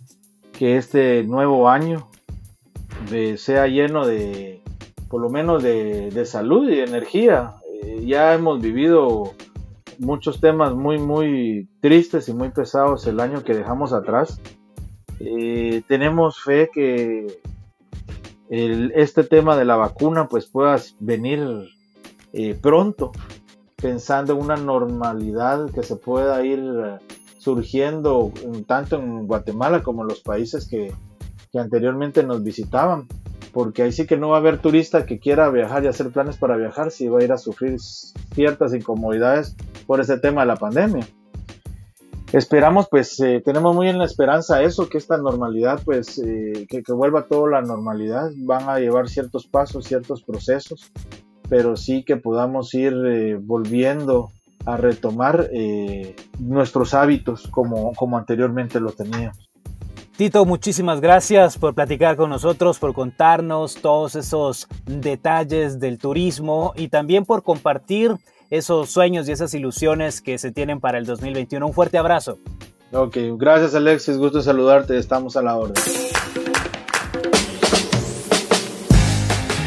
que 0.52 0.78
este 0.78 1.24
nuevo 1.24 1.70
año 1.70 2.10
sea 3.38 3.68
lleno 3.68 4.06
de, 4.06 4.62
por 5.10 5.22
lo 5.22 5.30
menos 5.30 5.62
de, 5.62 6.26
salud 6.26 6.70
y 6.70 6.80
energía. 6.80 7.56
Eh, 7.84 8.04
ya 8.06 8.34
hemos 8.34 8.62
vivido 8.62 9.34
muchos 10.02 10.42
temas 10.42 10.74
muy, 10.74 10.98
muy 10.98 11.70
tristes 11.80 12.28
y 12.28 12.34
muy 12.34 12.50
pesados 12.50 13.06
el 13.08 13.20
año 13.20 13.44
que 13.44 13.54
dejamos 13.54 13.94
atrás. 13.94 14.42
Eh, 15.20 15.84
tenemos 15.88 16.42
fe 16.42 16.70
que 16.74 17.40
este 18.50 19.24
tema 19.24 19.56
de 19.56 19.64
la 19.64 19.78
vacuna 19.78 20.28
pues 20.28 20.48
pueda 20.48 20.78
venir 21.00 21.70
eh, 22.34 22.58
pronto, 22.60 23.12
pensando 23.82 24.34
en 24.34 24.40
una 24.40 24.58
normalidad 24.58 25.70
que 25.70 25.84
se 25.84 25.96
pueda 25.96 26.44
ir 26.44 26.62
surgiendo 27.38 28.32
tanto 28.68 28.98
en 28.98 29.26
Guatemala 29.28 29.84
como 29.84 30.02
en 30.02 30.10
los 30.10 30.20
países 30.20 30.68
que, 30.68 30.94
que 31.52 31.60
anteriormente 31.60 32.24
nos 32.24 32.44
visitaban 32.44 33.08
porque 33.54 33.84
ahí 33.84 33.92
sí 33.92 34.06
que 34.06 34.18
no 34.18 34.30
va 34.30 34.38
a 34.38 34.40
haber 34.40 34.60
turista 34.60 35.06
que 35.06 35.20
quiera 35.20 35.50
viajar 35.50 35.84
y 35.84 35.88
hacer 35.88 36.10
planes 36.10 36.38
para 36.38 36.58
viajar 36.58 36.92
si 36.92 37.08
va 37.08 37.20
a 37.20 37.24
ir 37.24 37.32
a 37.32 37.38
sufrir 37.38 37.80
ciertas 38.34 38.74
incomodidades 38.74 39.56
por 39.86 40.00
ese 40.00 40.18
tema 40.18 40.42
de 40.42 40.48
la 40.48 40.56
pandemia. 40.56 41.06
Esperamos, 42.34 42.88
pues 42.90 43.20
eh, 43.20 43.42
tenemos 43.44 43.76
muy 43.76 43.90
en 43.90 43.98
la 43.98 44.06
esperanza 44.06 44.64
eso, 44.64 44.88
que 44.88 44.98
esta 44.98 45.18
normalidad, 45.18 45.82
pues 45.84 46.18
eh, 46.18 46.66
que, 46.70 46.82
vuelva 46.94 47.28
toda 47.28 47.50
la 47.50 47.62
normalidad, 47.62 48.32
van 48.38 48.70
a 48.70 48.80
llevar 48.80 49.10
ciertos 49.10 49.48
pasos, 49.48 49.84
ciertos 49.84 50.24
procesos, 50.24 50.94
pero 51.50 51.76
sí 51.76 52.04
que 52.06 52.16
podamos 52.16 52.74
ir 52.74 52.94
eh, 53.06 53.38
volviendo 53.38 54.32
a 54.66 54.78
retomar 54.78 55.50
nuestros 56.40 56.94
hábitos 56.94 57.48
como, 57.48 57.94
como 57.94 58.18
anteriormente 58.18 58.80
lo 58.80 58.92
teníamos. 58.92 59.51
Tito, 60.18 60.46
muchísimas 60.46 61.02
gracias 61.02 61.58
por 61.58 61.74
platicar 61.74 62.16
con 62.16 62.30
nosotros, 62.30 62.80
por 62.80 62.94
contarnos 62.94 63.76
todos 63.76 64.16
esos 64.16 64.68
detalles 64.86 65.80
del 65.80 65.98
turismo 65.98 66.74
y 66.76 66.90
también 66.90 67.26
por 67.26 67.44
compartir 67.44 68.16
esos 68.50 68.90
sueños 68.90 69.28
y 69.28 69.32
esas 69.32 69.54
ilusiones 69.54 70.22
que 70.22 70.38
se 70.38 70.52
tienen 70.52 70.80
para 70.80 70.98
el 70.98 71.06
2021. 71.06 71.66
Un 71.66 71.74
fuerte 71.74 71.98
abrazo. 71.98 72.38
Ok, 72.92 73.18
gracias 73.38 73.74
Alexis, 73.74 74.18
gusto 74.18 74.42
saludarte, 74.42 74.98
estamos 74.98 75.38
a 75.38 75.42
la 75.42 75.56
orden. 75.56 75.82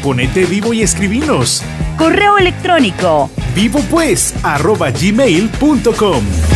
Ponete 0.03 0.45
vivo 0.45 0.71
y 0.71 0.83
escribinos. 0.83 1.63
Correo 1.97 2.37
electrónico. 2.37 3.31
Vivo 3.55 3.79
pues, 3.89 4.35
arroba 4.43 4.91
gmail.com. 4.91 6.54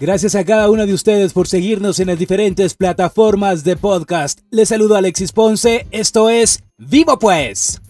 Gracias 0.00 0.34
a 0.34 0.46
cada 0.46 0.70
uno 0.70 0.86
de 0.86 0.94
ustedes 0.94 1.34
por 1.34 1.46
seguirnos 1.46 2.00
en 2.00 2.06
las 2.06 2.18
diferentes 2.18 2.72
plataformas 2.72 3.64
de 3.64 3.76
podcast. 3.76 4.40
Les 4.50 4.70
saludo 4.70 4.96
Alexis 4.96 5.30
Ponce, 5.30 5.86
esto 5.90 6.30
es 6.30 6.64
Vivo 6.78 7.18
pues. 7.18 7.82